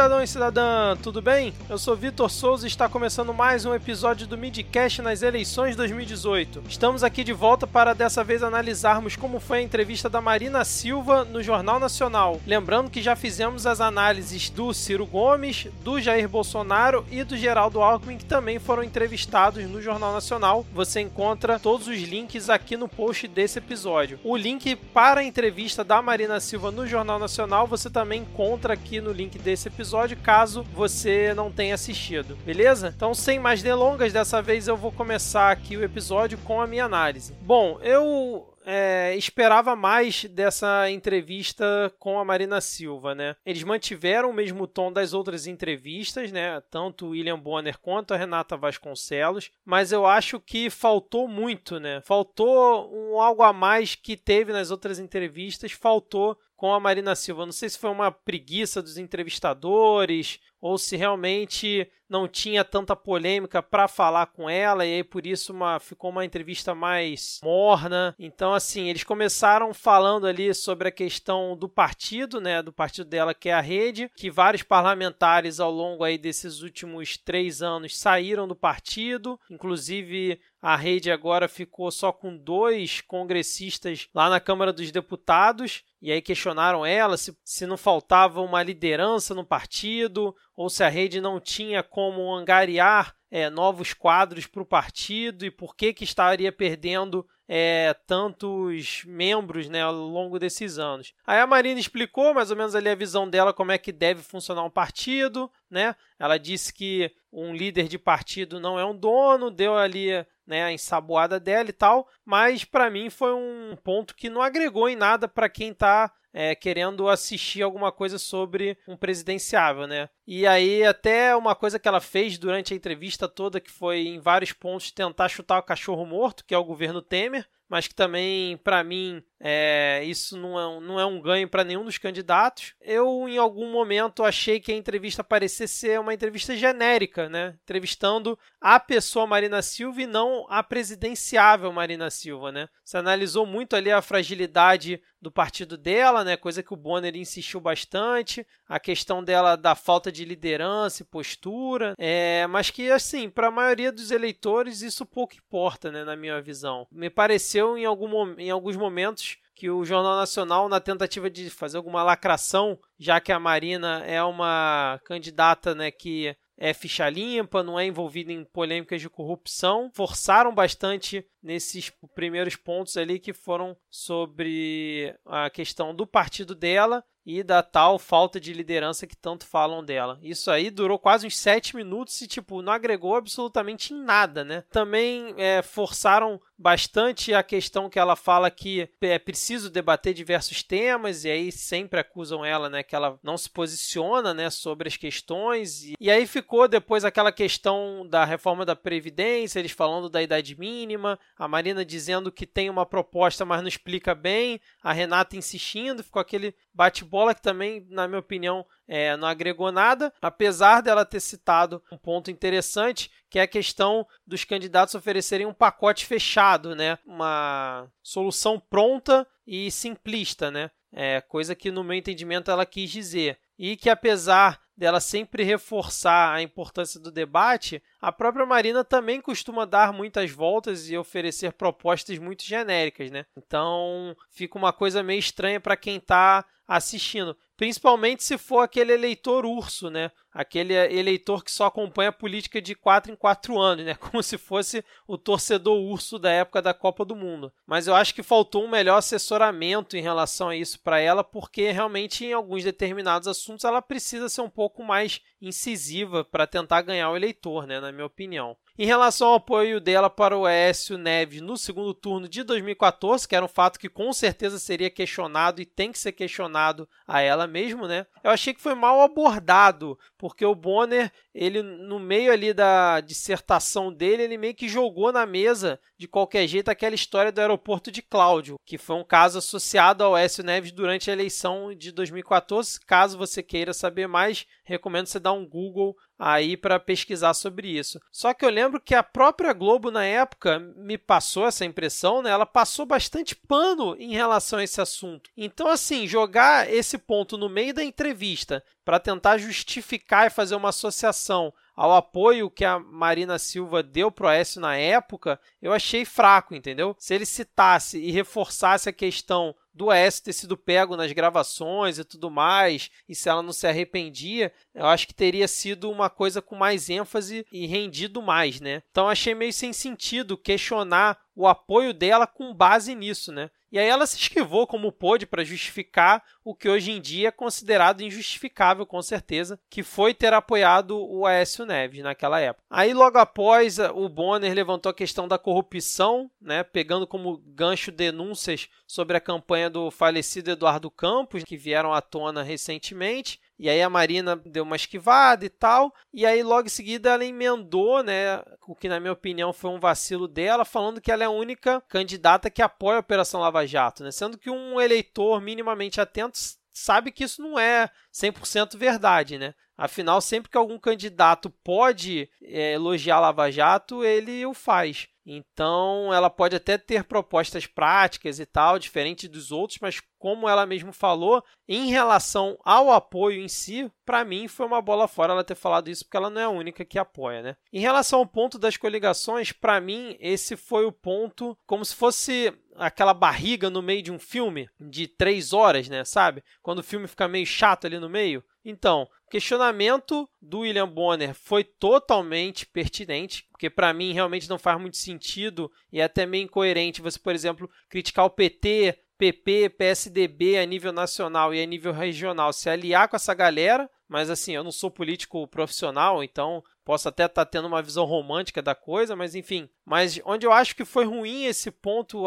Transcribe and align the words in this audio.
cidadão 0.00 0.22
e 0.22 0.26
cidadã, 0.26 0.96
tudo 1.02 1.20
bem? 1.20 1.52
Eu 1.68 1.76
sou 1.76 1.94
Vitor 1.94 2.30
Souza 2.30 2.66
e 2.66 2.68
está 2.68 2.88
começando 2.88 3.34
mais 3.34 3.66
um 3.66 3.74
episódio 3.74 4.26
do 4.26 4.38
Midcast 4.38 5.02
nas 5.02 5.20
eleições 5.20 5.76
2018. 5.76 6.62
Estamos 6.70 7.04
aqui 7.04 7.22
de 7.22 7.34
volta 7.34 7.66
para 7.66 7.92
dessa 7.92 8.24
vez 8.24 8.42
analisarmos 8.42 9.14
como 9.14 9.38
foi 9.38 9.58
a 9.58 9.62
entrevista 9.62 10.08
da 10.08 10.18
Marina 10.18 10.64
Silva 10.64 11.22
no 11.26 11.42
Jornal 11.42 11.78
Nacional. 11.78 12.40
Lembrando 12.46 12.88
que 12.88 13.02
já 13.02 13.14
fizemos 13.14 13.66
as 13.66 13.78
análises 13.78 14.48
do 14.48 14.72
Ciro 14.72 15.04
Gomes, 15.04 15.66
do 15.84 16.00
Jair 16.00 16.26
Bolsonaro 16.26 17.04
e 17.10 17.22
do 17.22 17.36
Geraldo 17.36 17.82
Alckmin, 17.82 18.16
que 18.16 18.24
também 18.24 18.58
foram 18.58 18.82
entrevistados 18.82 19.62
no 19.68 19.82
Jornal 19.82 20.14
Nacional. 20.14 20.64
Você 20.72 21.02
encontra 21.02 21.58
todos 21.58 21.86
os 21.88 21.98
links 22.00 22.48
aqui 22.48 22.74
no 22.74 22.88
post 22.88 23.28
desse 23.28 23.58
episódio. 23.58 24.18
O 24.24 24.34
link 24.34 24.76
para 24.76 25.20
a 25.20 25.24
entrevista 25.24 25.84
da 25.84 26.00
Marina 26.00 26.40
Silva 26.40 26.70
no 26.70 26.86
Jornal 26.86 27.18
Nacional 27.18 27.66
você 27.66 27.90
também 27.90 28.22
encontra 28.22 28.72
aqui 28.72 28.98
no 28.98 29.12
link 29.12 29.38
desse 29.38 29.68
episódio 29.68 29.89
episódio, 29.90 30.16
caso 30.18 30.62
você 30.72 31.34
não 31.34 31.50
tenha 31.50 31.74
assistido, 31.74 32.36
beleza? 32.44 32.92
Então, 32.94 33.12
sem 33.12 33.40
mais 33.40 33.60
delongas, 33.60 34.12
dessa 34.12 34.40
vez 34.40 34.68
eu 34.68 34.76
vou 34.76 34.92
começar 34.92 35.50
aqui 35.50 35.76
o 35.76 35.82
episódio 35.82 36.38
com 36.38 36.60
a 36.60 36.66
minha 36.66 36.84
análise. 36.84 37.34
Bom, 37.42 37.76
eu 37.82 38.54
é, 38.64 39.16
esperava 39.16 39.74
mais 39.74 40.26
dessa 40.26 40.88
entrevista 40.88 41.92
com 41.98 42.20
a 42.20 42.24
Marina 42.24 42.60
Silva, 42.60 43.16
né? 43.16 43.34
Eles 43.44 43.64
mantiveram 43.64 44.30
o 44.30 44.32
mesmo 44.32 44.68
tom 44.68 44.92
das 44.92 45.12
outras 45.12 45.48
entrevistas, 45.48 46.30
né? 46.30 46.60
Tanto 46.70 47.06
o 47.06 47.08
William 47.10 47.38
Bonner 47.38 47.76
quanto 47.76 48.14
a 48.14 48.16
Renata 48.16 48.56
Vasconcelos, 48.56 49.50
mas 49.64 49.90
eu 49.90 50.06
acho 50.06 50.38
que 50.38 50.70
faltou 50.70 51.26
muito, 51.26 51.80
né? 51.80 52.00
Faltou 52.04 52.88
um 52.94 53.20
algo 53.20 53.42
a 53.42 53.52
mais 53.52 53.96
que 53.96 54.16
teve 54.16 54.52
nas 54.52 54.70
outras 54.70 55.00
entrevistas, 55.00 55.72
faltou 55.72 56.38
com 56.60 56.74
a 56.74 56.78
Marina 56.78 57.14
Silva. 57.14 57.46
Não 57.46 57.52
sei 57.54 57.70
se 57.70 57.78
foi 57.78 57.88
uma 57.88 58.12
preguiça 58.12 58.82
dos 58.82 58.98
entrevistadores 58.98 60.38
ou 60.60 60.76
se 60.76 60.94
realmente 60.94 61.90
não 62.06 62.28
tinha 62.28 62.62
tanta 62.62 62.94
polêmica 62.94 63.62
para 63.62 63.88
falar 63.88 64.26
com 64.26 64.50
ela 64.50 64.84
e 64.84 64.96
aí 64.96 65.02
por 65.02 65.24
isso 65.24 65.54
uma, 65.54 65.80
ficou 65.80 66.10
uma 66.10 66.22
entrevista 66.22 66.74
mais 66.74 67.40
morna. 67.42 68.14
Então 68.18 68.52
assim, 68.52 68.90
eles 68.90 69.02
começaram 69.02 69.72
falando 69.72 70.26
ali 70.26 70.52
sobre 70.52 70.88
a 70.88 70.92
questão 70.92 71.56
do 71.56 71.66
partido, 71.66 72.42
né, 72.42 72.62
do 72.62 72.74
partido 72.74 73.08
dela 73.08 73.32
que 73.32 73.48
é 73.48 73.54
a 73.54 73.60
Rede, 73.62 74.10
que 74.14 74.30
vários 74.30 74.62
parlamentares 74.62 75.60
ao 75.60 75.70
longo 75.70 76.04
aí 76.04 76.18
desses 76.18 76.60
últimos 76.60 77.16
três 77.16 77.62
anos 77.62 77.98
saíram 77.98 78.46
do 78.46 78.54
partido, 78.54 79.40
inclusive 79.50 80.38
a 80.62 80.76
rede 80.76 81.10
agora 81.10 81.48
ficou 81.48 81.90
só 81.90 82.12
com 82.12 82.36
dois 82.36 83.00
congressistas 83.00 84.08
lá 84.14 84.28
na 84.28 84.38
Câmara 84.38 84.74
dos 84.74 84.90
Deputados. 84.90 85.82
E 86.00 86.10
aí 86.10 86.22
questionaram 86.22 86.84
ela 86.84 87.16
se, 87.16 87.36
se 87.44 87.66
não 87.66 87.76
faltava 87.76 88.40
uma 88.40 88.62
liderança 88.62 89.34
no 89.34 89.44
partido 89.44 90.34
ou 90.56 90.70
se 90.70 90.82
a 90.82 90.88
rede 90.88 91.20
não 91.20 91.38
tinha 91.38 91.82
como 91.82 92.34
angariar 92.34 93.14
é, 93.30 93.48
novos 93.48 93.92
quadros 93.92 94.46
para 94.46 94.62
o 94.62 94.66
partido 94.66 95.44
e 95.44 95.50
por 95.50 95.76
que, 95.76 95.92
que 95.92 96.04
estaria 96.04 96.50
perdendo 96.50 97.26
é, 97.52 97.94
tantos 98.06 99.02
membros 99.04 99.68
né, 99.68 99.82
ao 99.82 99.92
longo 99.92 100.38
desses 100.38 100.78
anos. 100.78 101.12
Aí 101.26 101.40
a 101.40 101.46
Marina 101.46 101.80
explicou 101.80 102.32
mais 102.32 102.50
ou 102.50 102.56
menos 102.56 102.76
ali 102.76 102.88
a 102.88 102.94
visão 102.94 103.28
dela 103.28 103.52
como 103.52 103.72
é 103.72 103.78
que 103.78 103.90
deve 103.90 104.22
funcionar 104.22 104.62
um 104.62 104.70
partido, 104.70 105.50
né? 105.68 105.96
Ela 106.16 106.38
disse 106.38 106.72
que 106.72 107.12
um 107.32 107.52
líder 107.52 107.88
de 107.88 107.98
partido 107.98 108.60
não 108.60 108.78
é 108.78 108.84
um 108.84 108.96
dono, 108.96 109.50
deu 109.50 109.76
ali 109.76 110.10
né, 110.50 110.64
a 110.64 110.72
ensaboada 110.72 111.38
dela 111.38 111.70
e 111.70 111.72
tal, 111.72 112.08
mas 112.24 112.64
para 112.64 112.90
mim 112.90 113.08
foi 113.08 113.32
um 113.32 113.76
ponto 113.84 114.16
que 114.16 114.28
não 114.28 114.42
agregou 114.42 114.88
em 114.88 114.96
nada 114.96 115.28
para 115.28 115.48
quem 115.48 115.70
está 115.70 116.12
é, 116.32 116.54
querendo 116.54 117.08
assistir 117.08 117.62
alguma 117.62 117.90
coisa 117.90 118.18
sobre 118.18 118.78
um 118.86 118.96
presidenciável, 118.96 119.86
né? 119.86 120.08
E 120.26 120.46
aí 120.46 120.84
até 120.84 121.34
uma 121.34 121.54
coisa 121.54 121.78
que 121.78 121.88
ela 121.88 122.00
fez 122.00 122.38
durante 122.38 122.72
a 122.72 122.76
entrevista 122.76 123.28
toda, 123.28 123.60
que 123.60 123.70
foi 123.70 124.00
em 124.06 124.20
vários 124.20 124.52
pontos 124.52 124.90
tentar 124.90 125.28
chutar 125.28 125.58
o 125.58 125.64
cachorro 125.64 126.06
morto, 126.06 126.44
que 126.44 126.54
é 126.54 126.58
o 126.58 126.64
governo 126.64 127.02
Temer, 127.02 127.46
mas 127.70 127.86
que 127.86 127.94
também, 127.94 128.56
para 128.56 128.82
mim, 128.82 129.22
é, 129.38 130.02
isso 130.04 130.36
não 130.36 130.58
é, 130.58 130.66
um, 130.66 130.80
não 130.80 130.98
é 130.98 131.06
um 131.06 131.20
ganho 131.20 131.48
para 131.48 131.62
nenhum 131.62 131.84
dos 131.84 131.98
candidatos. 131.98 132.74
Eu, 132.80 133.28
em 133.28 133.38
algum 133.38 133.70
momento, 133.70 134.24
achei 134.24 134.58
que 134.58 134.72
a 134.72 134.76
entrevista 134.76 135.22
parecia 135.22 135.68
ser 135.68 136.00
uma 136.00 136.12
entrevista 136.12 136.56
genérica, 136.56 137.28
né? 137.28 137.56
Entrevistando 137.62 138.36
a 138.60 138.80
pessoa 138.80 139.24
Marina 139.24 139.62
Silva 139.62 140.02
e 140.02 140.06
não 140.06 140.46
a 140.50 140.64
presidenciável 140.64 141.72
Marina 141.72 142.10
Silva, 142.10 142.50
né? 142.50 142.68
Você 142.84 142.96
analisou 142.96 143.46
muito 143.46 143.76
ali 143.76 143.92
a 143.92 144.02
fragilidade 144.02 145.00
do 145.20 145.30
partido 145.30 145.76
dela, 145.76 146.24
né? 146.24 146.36
Coisa 146.36 146.62
que 146.62 146.72
o 146.72 146.76
Bonner 146.76 147.14
insistiu 147.14 147.60
bastante, 147.60 148.46
a 148.68 148.80
questão 148.80 149.22
dela 149.22 149.56
da 149.56 149.74
falta 149.74 150.10
de 150.10 150.24
liderança 150.24 151.02
e 151.02 151.06
postura, 151.06 151.94
é, 151.98 152.46
mas 152.46 152.70
que 152.70 152.90
assim, 152.90 153.28
para 153.28 153.48
a 153.48 153.52
maioria 153.52 153.92
dos 153.92 154.10
eleitores 154.10 154.82
isso 154.82 155.04
pouco 155.04 155.34
importa, 155.34 155.90
né? 155.90 156.04
Na 156.04 156.16
minha 156.16 156.40
visão, 156.40 156.86
me 156.90 157.10
pareceu 157.10 157.76
em, 157.76 157.84
algum, 157.84 158.38
em 158.38 158.50
alguns 158.50 158.76
momentos 158.76 159.38
que 159.60 159.68
o 159.68 159.84
Jornal 159.84 160.16
Nacional, 160.16 160.70
na 160.70 160.80
tentativa 160.80 161.28
de 161.28 161.50
fazer 161.50 161.76
alguma 161.76 162.02
lacração, 162.02 162.78
já 162.98 163.20
que 163.20 163.30
a 163.30 163.38
Marina 163.38 164.02
é 164.06 164.22
uma 164.24 164.98
candidata 165.04 165.74
né, 165.74 165.90
que 165.90 166.34
é 166.60 166.74
ficha 166.74 167.08
limpa, 167.08 167.62
não 167.62 167.80
é 167.80 167.86
envolvida 167.86 168.30
em 168.30 168.44
polêmicas 168.44 169.00
de 169.00 169.08
corrupção. 169.08 169.90
Forçaram 169.94 170.54
bastante 170.54 171.26
nesses 171.42 171.90
primeiros 172.14 172.54
pontos 172.54 172.98
ali 172.98 173.18
que 173.18 173.32
foram 173.32 173.74
sobre 173.88 175.16
a 175.24 175.48
questão 175.48 175.94
do 175.94 176.06
partido 176.06 176.54
dela 176.54 177.02
e 177.24 177.42
da 177.42 177.62
tal 177.62 177.98
falta 177.98 178.38
de 178.38 178.52
liderança 178.52 179.06
que 179.06 179.16
tanto 179.16 179.46
falam 179.46 179.84
dela. 179.84 180.18
Isso 180.22 180.50
aí 180.50 180.70
durou 180.70 180.98
quase 180.98 181.26
uns 181.26 181.36
sete 181.36 181.74
minutos 181.76 182.20
e, 182.20 182.26
tipo, 182.26 182.60
não 182.60 182.72
agregou 182.72 183.14
absolutamente 183.14 183.94
em 183.94 184.02
nada, 184.02 184.44
né? 184.44 184.64
Também 184.70 185.34
é, 185.38 185.62
forçaram 185.62 186.40
bastante 186.60 187.32
a 187.32 187.42
questão 187.42 187.88
que 187.88 187.98
ela 187.98 188.14
fala 188.14 188.50
que 188.50 188.86
é 189.00 189.18
preciso 189.18 189.70
debater 189.70 190.12
diversos 190.12 190.62
temas 190.62 191.24
e 191.24 191.30
aí 191.30 191.50
sempre 191.50 191.98
acusam 191.98 192.44
ela, 192.44 192.68
né, 192.68 192.82
que 192.82 192.94
ela 192.94 193.18
não 193.22 193.38
se 193.38 193.48
posiciona, 193.48 194.34
né, 194.34 194.50
sobre 194.50 194.86
as 194.86 194.96
questões 194.96 195.84
e, 195.84 195.94
e 195.98 196.10
aí 196.10 196.26
ficou 196.26 196.68
depois 196.68 197.02
aquela 197.02 197.32
questão 197.32 198.06
da 198.06 198.26
reforma 198.26 198.66
da 198.66 198.76
previdência, 198.76 199.58
eles 199.58 199.72
falando 199.72 200.10
da 200.10 200.22
idade 200.22 200.54
mínima, 200.58 201.18
a 201.38 201.48
Marina 201.48 201.82
dizendo 201.82 202.30
que 202.30 202.46
tem 202.46 202.68
uma 202.68 202.84
proposta, 202.84 203.46
mas 203.46 203.62
não 203.62 203.68
explica 203.68 204.14
bem, 204.14 204.60
a 204.82 204.92
Renata 204.92 205.38
insistindo, 205.38 206.04
ficou 206.04 206.20
aquele 206.20 206.54
bate-bola 206.74 207.34
que 207.34 207.40
também, 207.40 207.86
na 207.88 208.06
minha 208.06 208.20
opinião, 208.20 208.66
é, 208.92 209.16
não 209.16 209.28
agregou 209.28 209.70
nada, 209.70 210.12
apesar 210.20 210.82
dela 210.82 211.04
ter 211.04 211.20
citado 211.20 211.80
um 211.92 211.96
ponto 211.96 212.28
interessante, 212.28 213.08
que 213.30 213.38
é 213.38 213.42
a 213.42 213.46
questão 213.46 214.04
dos 214.26 214.42
candidatos 214.42 214.96
oferecerem 214.96 215.46
um 215.46 215.54
pacote 215.54 216.04
fechado, 216.04 216.74
né? 216.74 216.98
uma 217.06 217.86
solução 218.02 218.58
pronta 218.58 219.24
e 219.46 219.70
simplista, 219.70 220.50
né? 220.50 220.72
É, 220.92 221.20
coisa 221.20 221.54
que, 221.54 221.70
no 221.70 221.84
meu 221.84 221.96
entendimento, 221.96 222.50
ela 222.50 222.66
quis 222.66 222.90
dizer. 222.90 223.38
E 223.56 223.76
que, 223.76 223.88
apesar 223.88 224.60
dela 224.76 224.98
sempre 224.98 225.44
reforçar 225.44 226.34
a 226.34 226.42
importância 226.42 226.98
do 226.98 227.12
debate, 227.12 227.80
a 228.00 228.10
própria 228.10 228.46
Marina 228.46 228.82
também 228.82 229.20
costuma 229.20 229.66
dar 229.66 229.92
muitas 229.92 230.30
voltas 230.30 230.88
e 230.88 230.96
oferecer 230.96 231.52
propostas 231.52 232.18
muito 232.18 232.42
genéricas, 232.42 233.10
né? 233.10 233.26
Então 233.36 234.16
fica 234.30 234.58
uma 234.58 234.72
coisa 234.72 235.02
meio 235.02 235.18
estranha 235.18 235.60
para 235.60 235.76
quem 235.76 235.98
está 235.98 236.44
assistindo. 236.70 237.36
Principalmente 237.56 238.22
se 238.22 238.38
for 238.38 238.60
aquele 238.60 238.92
eleitor 238.92 239.44
urso, 239.44 239.90
né? 239.90 240.12
Aquele 240.32 240.72
eleitor 240.72 241.44
que 241.44 241.50
só 241.50 241.66
acompanha 241.66 242.10
a 242.10 242.12
política 242.12 242.62
de 242.62 242.76
4 242.76 243.12
em 243.12 243.16
4 243.16 243.58
anos, 243.58 243.84
né? 243.84 243.94
Como 244.00 244.22
se 244.22 244.38
fosse 244.38 244.84
o 245.06 245.18
torcedor 245.18 245.76
urso 245.76 246.16
da 246.16 246.30
época 246.30 246.62
da 246.62 246.72
Copa 246.72 247.04
do 247.04 247.16
Mundo. 247.16 247.52
Mas 247.66 247.88
eu 247.88 247.94
acho 247.94 248.14
que 248.14 248.22
faltou 248.22 248.64
um 248.64 248.70
melhor 248.70 248.96
assessoramento 248.96 249.96
em 249.96 250.00
relação 250.00 250.48
a 250.48 250.56
isso 250.56 250.80
para 250.80 251.00
ela, 251.00 251.24
porque 251.24 251.72
realmente 251.72 252.24
em 252.24 252.32
alguns 252.32 252.62
determinados 252.62 253.26
assuntos 253.26 253.64
ela 253.64 253.82
precisa 253.82 254.28
ser 254.28 254.42
um 254.42 254.48
pouco 254.48 254.84
mais 254.84 255.20
incisiva 255.42 256.24
para 256.24 256.46
tentar 256.46 256.82
ganhar 256.82 257.10
o 257.10 257.16
eleitor, 257.16 257.66
né? 257.66 257.80
Na 257.80 257.90
minha 257.90 258.06
opinião. 258.06 258.56
Em 258.78 258.86
relação 258.86 259.28
ao 259.28 259.34
apoio 259.34 259.80
dela 259.80 260.08
para 260.08 260.36
o 260.36 260.48
Écio 260.48 260.96
Neves 260.96 261.40
no 261.40 261.56
segundo 261.56 261.92
turno 261.92 262.28
de 262.28 262.42
2014, 262.42 263.28
que 263.28 263.34
era 263.34 263.44
um 263.44 263.48
fato 263.48 263.78
que 263.78 263.88
com 263.88 264.12
certeza 264.12 264.58
seria 264.58 264.88
questionado 264.88 265.60
e 265.60 265.66
tem 265.66 265.92
que 265.92 265.98
ser 265.98 266.12
questionado 266.12 266.88
a 267.06 267.20
ela 267.20 267.46
mesmo, 267.46 267.86
né? 267.86 268.06
Eu 268.24 268.30
achei 268.30 268.54
que 268.54 268.60
foi 268.60 268.74
mal 268.74 269.02
abordado, 269.02 269.98
porque 270.16 270.44
o 270.44 270.54
Bonner, 270.54 271.12
ele 271.34 271.62
no 271.62 271.98
meio 271.98 272.32
ali 272.32 272.54
da 272.54 273.00
dissertação 273.00 273.92
dele, 273.92 274.22
ele 274.22 274.38
meio 274.38 274.54
que 274.54 274.68
jogou 274.68 275.12
na 275.12 275.26
mesa 275.26 275.78
de 275.98 276.08
qualquer 276.08 276.46
jeito 276.46 276.70
aquela 276.70 276.94
história 276.94 277.30
do 277.30 277.40
aeroporto 277.40 277.90
de 277.90 278.00
Cláudio, 278.00 278.56
que 278.64 278.78
foi 278.78 278.96
um 278.96 279.04
caso 279.04 279.38
associado 279.38 280.02
ao 280.02 280.16
Écio 280.16 280.44
Neves 280.44 280.72
durante 280.72 281.10
a 281.10 281.12
eleição 281.12 281.74
de 281.74 281.92
2014. 281.92 282.80
Caso 282.80 283.18
você 283.18 283.42
queira 283.42 283.74
saber 283.74 284.06
mais, 284.06 284.46
recomendo 284.64 285.06
você 285.06 285.18
dar 285.18 285.32
um 285.32 285.46
Google 285.46 285.96
aí 286.20 286.54
para 286.54 286.78
pesquisar 286.78 287.32
sobre 287.32 287.68
isso. 287.68 287.98
Só 288.12 288.34
que 288.34 288.44
eu 288.44 288.50
lembro 288.50 288.78
que 288.78 288.94
a 288.94 289.02
própria 289.02 289.54
Globo 289.54 289.90
na 289.90 290.04
época 290.04 290.58
me 290.76 290.98
passou 290.98 291.46
essa 291.46 291.64
impressão, 291.64 292.20
né? 292.20 292.30
Ela 292.30 292.44
passou 292.44 292.84
bastante 292.84 293.34
pano 293.34 293.96
em 293.98 294.12
relação 294.12 294.58
a 294.58 294.62
esse 294.62 294.80
assunto. 294.82 295.30
Então, 295.34 295.66
assim, 295.66 296.06
jogar 296.06 296.70
esse 296.70 296.98
ponto 296.98 297.38
no 297.38 297.48
meio 297.48 297.72
da 297.72 297.82
entrevista 297.82 298.62
para 298.84 299.00
tentar 299.00 299.38
justificar 299.38 300.26
e 300.26 300.30
fazer 300.30 300.54
uma 300.54 300.68
associação 300.68 301.52
ao 301.80 301.94
apoio 301.94 302.50
que 302.50 302.62
a 302.62 302.78
Marina 302.78 303.38
Silva 303.38 303.82
deu 303.82 304.12
pro 304.12 304.26
Oeste 304.26 304.58
na 304.58 304.76
época, 304.76 305.40
eu 305.62 305.72
achei 305.72 306.04
fraco, 306.04 306.54
entendeu? 306.54 306.94
Se 306.98 307.14
ele 307.14 307.24
citasse 307.24 307.98
e 307.98 308.10
reforçasse 308.10 308.86
a 308.90 308.92
questão 308.92 309.54
do 309.72 309.90
S 309.90 310.22
ter 310.22 310.34
sido 310.34 310.58
pego 310.58 310.94
nas 310.94 311.10
gravações 311.10 311.98
e 311.98 312.04
tudo 312.04 312.30
mais, 312.30 312.90
e 313.08 313.14
se 313.14 313.30
ela 313.30 313.42
não 313.42 313.50
se 313.50 313.66
arrependia, 313.66 314.52
eu 314.74 314.84
acho 314.84 315.06
que 315.06 315.14
teria 315.14 315.48
sido 315.48 315.90
uma 315.90 316.10
coisa 316.10 316.42
com 316.42 316.54
mais 316.54 316.90
ênfase 316.90 317.46
e 317.50 317.66
rendido 317.66 318.20
mais, 318.20 318.60
né? 318.60 318.82
Então 318.90 319.08
achei 319.08 319.34
meio 319.34 319.52
sem 319.54 319.72
sentido 319.72 320.36
questionar 320.36 321.18
o 321.34 321.48
apoio 321.48 321.94
dela 321.94 322.26
com 322.26 322.52
base 322.52 322.94
nisso, 322.94 323.32
né? 323.32 323.50
E 323.70 323.78
aí 323.78 323.86
ela 323.86 324.06
se 324.06 324.16
esquivou 324.16 324.66
como 324.66 324.90
pôde 324.90 325.26
para 325.26 325.44
justificar 325.44 326.22
o 326.44 326.54
que 326.54 326.68
hoje 326.68 326.90
em 326.90 327.00
dia 327.00 327.28
é 327.28 327.32
considerado 327.32 328.02
injustificável, 328.02 328.84
com 328.84 329.00
certeza, 329.00 329.60
que 329.70 329.82
foi 329.82 330.12
ter 330.12 330.32
apoiado 330.32 330.98
o 330.98 331.24
Aécio 331.24 331.64
Neves 331.64 332.02
naquela 332.02 332.40
época. 332.40 332.64
Aí 332.68 332.92
logo 332.92 333.18
após, 333.18 333.78
o 333.78 334.08
Bonner 334.08 334.52
levantou 334.52 334.90
a 334.90 334.94
questão 334.94 335.28
da 335.28 335.38
corrupção, 335.38 336.30
né, 336.40 336.64
pegando 336.64 337.06
como 337.06 337.38
gancho 337.46 337.92
denúncias 337.92 338.68
sobre 338.86 339.16
a 339.16 339.20
campanha 339.20 339.70
do 339.70 339.90
falecido 339.90 340.50
Eduardo 340.50 340.90
Campos, 340.90 341.44
que 341.44 341.56
vieram 341.56 341.92
à 341.92 342.00
tona 342.00 342.42
recentemente. 342.42 343.40
E 343.60 343.68
aí 343.68 343.82
a 343.82 343.90
Marina 343.90 344.36
deu 344.36 344.64
uma 344.64 344.74
esquivada 344.74 345.44
e 345.44 345.50
tal. 345.50 345.94
E 346.14 346.24
aí 346.24 346.42
logo 346.42 346.66
em 346.66 346.70
seguida 346.70 347.10
ela 347.10 347.24
emendou, 347.26 348.02
né, 348.02 348.42
o 348.66 348.74
que 348.74 348.88
na 348.88 348.98
minha 348.98 349.12
opinião 349.12 349.52
foi 349.52 349.70
um 349.70 349.78
vacilo 349.78 350.26
dela, 350.26 350.64
falando 350.64 350.98
que 350.98 351.12
ela 351.12 351.22
é 351.22 351.26
a 351.26 351.30
única 351.30 351.78
candidata 351.82 352.48
que 352.48 352.62
apoia 352.62 352.96
a 352.96 353.00
Operação 353.00 353.42
Lava 353.42 353.66
Jato, 353.66 354.02
né? 354.02 354.10
Sendo 354.10 354.38
que 354.38 354.48
um 354.48 354.80
eleitor 354.80 355.42
minimamente 355.42 356.00
atento 356.00 356.38
sabe 356.72 357.12
que 357.12 357.24
isso 357.24 357.42
não 357.42 357.58
é 357.58 357.90
100% 358.10 358.78
verdade, 358.78 359.36
né? 359.36 359.54
Afinal, 359.80 360.20
sempre 360.20 360.50
que 360.50 360.58
algum 360.58 360.78
candidato 360.78 361.48
pode 361.48 362.28
é, 362.42 362.74
elogiar 362.74 363.18
Lava 363.18 363.50
Jato, 363.50 364.04
ele 364.04 364.44
o 364.44 364.52
faz. 364.52 365.08
Então, 365.24 366.12
ela 366.12 366.28
pode 366.28 366.54
até 366.54 366.76
ter 366.76 367.04
propostas 367.04 367.66
práticas 367.66 368.38
e 368.38 368.44
tal, 368.44 368.78
diferente 368.78 369.26
dos 369.26 369.50
outros, 369.50 369.78
mas 369.80 370.02
como 370.18 370.46
ela 370.46 370.66
mesmo 370.66 370.92
falou, 370.92 371.42
em 371.66 371.88
relação 371.88 372.58
ao 372.62 372.90
apoio 372.90 373.40
em 373.40 373.48
si, 373.48 373.90
para 374.04 374.22
mim 374.22 374.48
foi 374.48 374.66
uma 374.66 374.82
bola 374.82 375.08
fora 375.08 375.32
ela 375.32 375.44
ter 375.44 375.54
falado 375.54 375.88
isso, 375.88 376.04
porque 376.04 376.16
ela 376.16 376.28
não 376.28 376.40
é 376.40 376.44
a 376.44 376.50
única 376.50 376.84
que 376.84 376.98
apoia, 376.98 377.40
né? 377.40 377.56
Em 377.72 377.80
relação 377.80 378.18
ao 378.18 378.26
ponto 378.26 378.58
das 378.58 378.76
coligações, 378.76 379.50
para 379.50 379.80
mim 379.80 380.14
esse 380.20 380.56
foi 380.56 380.84
o 380.84 380.92
ponto 380.92 381.56
como 381.66 381.84
se 381.86 381.94
fosse 381.94 382.52
aquela 382.76 383.14
barriga 383.14 383.70
no 383.70 383.82
meio 383.82 384.02
de 384.02 384.12
um 384.12 384.18
filme 384.18 384.68
de 384.78 385.06
três 385.06 385.52
horas, 385.52 385.88
né? 385.88 386.04
Sabe? 386.04 386.42
Quando 386.62 386.80
o 386.80 386.84
filme 386.84 387.06
fica 387.06 387.28
meio 387.28 387.46
chato 387.46 387.86
ali 387.86 387.98
no 387.98 388.08
meio. 388.08 388.42
Então, 388.64 389.08
o 389.26 389.30
questionamento 389.30 390.28
do 390.40 390.60
William 390.60 390.88
Bonner 390.88 391.34
foi 391.34 391.64
totalmente 391.64 392.66
pertinente, 392.66 393.46
porque 393.50 393.70
para 393.70 393.92
mim 393.94 394.12
realmente 394.12 394.48
não 394.48 394.58
faz 394.58 394.80
muito 394.80 394.96
sentido 394.96 395.70
e 395.92 396.00
é 396.00 396.04
até 396.04 396.26
meio 396.26 396.44
incoerente 396.44 397.00
você, 397.00 397.18
por 397.18 397.34
exemplo, 397.34 397.70
criticar 397.88 398.24
o 398.24 398.30
PT, 398.30 398.98
PP, 399.16 399.70
PSDB 399.70 400.58
a 400.58 400.66
nível 400.66 400.92
nacional 400.92 401.54
e 401.54 401.62
a 401.62 401.66
nível 401.66 401.92
regional 401.92 402.52
se 402.52 402.68
aliar 402.68 403.08
com 403.08 403.16
essa 403.16 403.34
galera, 403.34 403.88
mas 404.10 404.28
assim, 404.28 404.50
eu 404.56 404.64
não 404.64 404.72
sou 404.72 404.90
político 404.90 405.46
profissional, 405.46 406.24
então 406.24 406.64
posso 406.84 407.08
até 407.08 407.26
estar 407.26 407.44
tá 407.44 407.48
tendo 407.48 407.68
uma 407.68 407.80
visão 407.80 408.04
romântica 408.04 408.60
da 408.60 408.74
coisa, 408.74 409.14
mas 409.14 409.36
enfim. 409.36 409.70
Mas 409.84 410.20
onde 410.24 410.44
eu 410.44 410.50
acho 410.50 410.74
que 410.74 410.84
foi 410.84 411.04
ruim 411.04 411.44
esse 411.44 411.70
ponto 411.70 412.24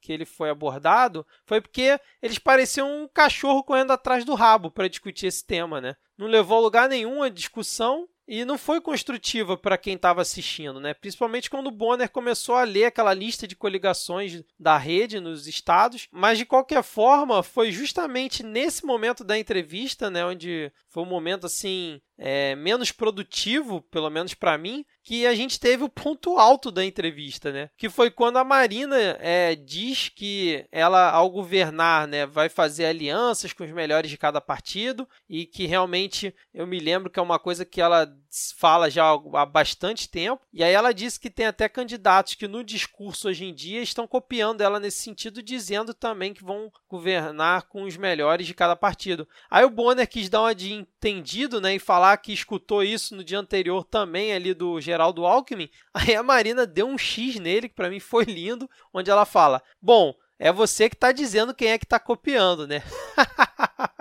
que 0.00 0.10
ele 0.10 0.24
foi 0.24 0.48
abordado 0.48 1.26
foi 1.44 1.60
porque 1.60 2.00
eles 2.22 2.38
pareciam 2.38 3.02
um 3.02 3.06
cachorro 3.06 3.62
correndo 3.62 3.90
atrás 3.90 4.24
do 4.24 4.34
rabo 4.34 4.70
para 4.70 4.88
discutir 4.88 5.26
esse 5.26 5.44
tema, 5.44 5.78
né? 5.78 5.94
Não 6.16 6.26
levou 6.26 6.56
a 6.56 6.62
lugar 6.62 6.88
nenhum 6.88 7.22
a 7.22 7.28
discussão 7.28 8.08
e 8.26 8.44
não 8.44 8.58
foi 8.58 8.80
construtiva 8.80 9.56
para 9.56 9.78
quem 9.78 9.94
estava 9.94 10.22
assistindo, 10.22 10.80
né? 10.80 10.94
Principalmente 10.94 11.48
quando 11.48 11.68
o 11.68 11.72
Bonner 11.72 12.10
começou 12.10 12.56
a 12.56 12.64
ler 12.64 12.86
aquela 12.86 13.14
lista 13.14 13.46
de 13.46 13.54
coligações 13.54 14.42
da 14.58 14.76
rede 14.76 15.20
nos 15.20 15.46
estados. 15.46 16.08
Mas 16.10 16.38
de 16.38 16.44
qualquer 16.44 16.82
forma, 16.82 17.42
foi 17.42 17.70
justamente 17.70 18.42
nesse 18.42 18.84
momento 18.84 19.22
da 19.22 19.38
entrevista, 19.38 20.10
né, 20.10 20.24
onde 20.24 20.72
foi 20.88 21.02
um 21.02 21.06
momento 21.06 21.46
assim 21.46 22.00
é, 22.18 22.54
menos 22.56 22.90
produtivo, 22.90 23.82
pelo 23.82 24.10
menos 24.10 24.34
para 24.34 24.56
mim, 24.56 24.84
que 25.02 25.26
a 25.26 25.34
gente 25.34 25.60
teve 25.60 25.84
o 25.84 25.88
ponto 25.88 26.38
alto 26.38 26.70
da 26.70 26.84
entrevista, 26.84 27.52
né? 27.52 27.70
Que 27.76 27.88
foi 27.88 28.10
quando 28.10 28.38
a 28.38 28.44
Marina 28.44 28.96
é, 29.20 29.54
diz 29.54 30.08
que 30.08 30.66
ela, 30.72 31.10
ao 31.10 31.30
governar, 31.30 32.08
né, 32.08 32.26
vai 32.26 32.48
fazer 32.48 32.86
alianças 32.86 33.52
com 33.52 33.64
os 33.64 33.70
melhores 33.70 34.10
de 34.10 34.18
cada 34.18 34.40
partido 34.40 35.08
e 35.28 35.46
que 35.46 35.66
realmente 35.66 36.34
eu 36.52 36.66
me 36.66 36.80
lembro 36.80 37.10
que 37.10 37.18
é 37.18 37.22
uma 37.22 37.38
coisa 37.38 37.64
que 37.64 37.80
ela 37.80 38.12
fala 38.56 38.90
já 38.90 39.04
há 39.34 39.46
bastante 39.46 40.08
tempo. 40.08 40.42
E 40.52 40.62
aí 40.62 40.72
ela 40.72 40.92
disse 40.92 41.18
que 41.18 41.30
tem 41.30 41.46
até 41.46 41.68
candidatos 41.68 42.34
que 42.34 42.48
no 42.48 42.62
discurso 42.62 43.28
hoje 43.28 43.44
em 43.44 43.54
dia 43.54 43.82
estão 43.82 44.06
copiando 44.06 44.60
ela 44.60 44.80
nesse 44.80 44.98
sentido, 44.98 45.42
dizendo 45.42 45.94
também 45.94 46.34
que 46.34 46.44
vão 46.44 46.70
governar 46.88 47.62
com 47.62 47.82
os 47.82 47.96
melhores 47.96 48.46
de 48.46 48.54
cada 48.54 48.76
partido. 48.76 49.28
Aí 49.50 49.64
o 49.64 49.70
Bonner 49.70 50.08
quis 50.08 50.28
dar 50.28 50.42
uma 50.42 50.54
de 50.54 50.72
entendido, 50.72 51.60
né, 51.60 51.74
e 51.74 51.78
falar 51.78 52.16
que 52.18 52.32
escutou 52.32 52.82
isso 52.82 53.14
no 53.14 53.24
dia 53.24 53.38
anterior 53.38 53.84
também 53.84 54.32
ali 54.32 54.54
do 54.54 54.80
Geraldo 54.80 55.24
Alckmin. 55.24 55.70
Aí 55.94 56.14
a 56.14 56.22
Marina 56.22 56.66
deu 56.66 56.86
um 56.86 56.98
X 56.98 57.36
nele, 57.36 57.68
que 57.68 57.74
para 57.74 57.90
mim 57.90 58.00
foi 58.00 58.24
lindo, 58.24 58.68
onde 58.92 59.10
ela 59.10 59.24
fala: 59.24 59.62
"Bom, 59.80 60.14
é 60.38 60.52
você 60.52 60.88
que 60.88 60.96
está 60.96 61.12
dizendo 61.12 61.54
quem 61.54 61.68
é 61.68 61.78
que 61.78 61.86
está 61.86 61.98
copiando, 61.98 62.66
né? 62.66 62.82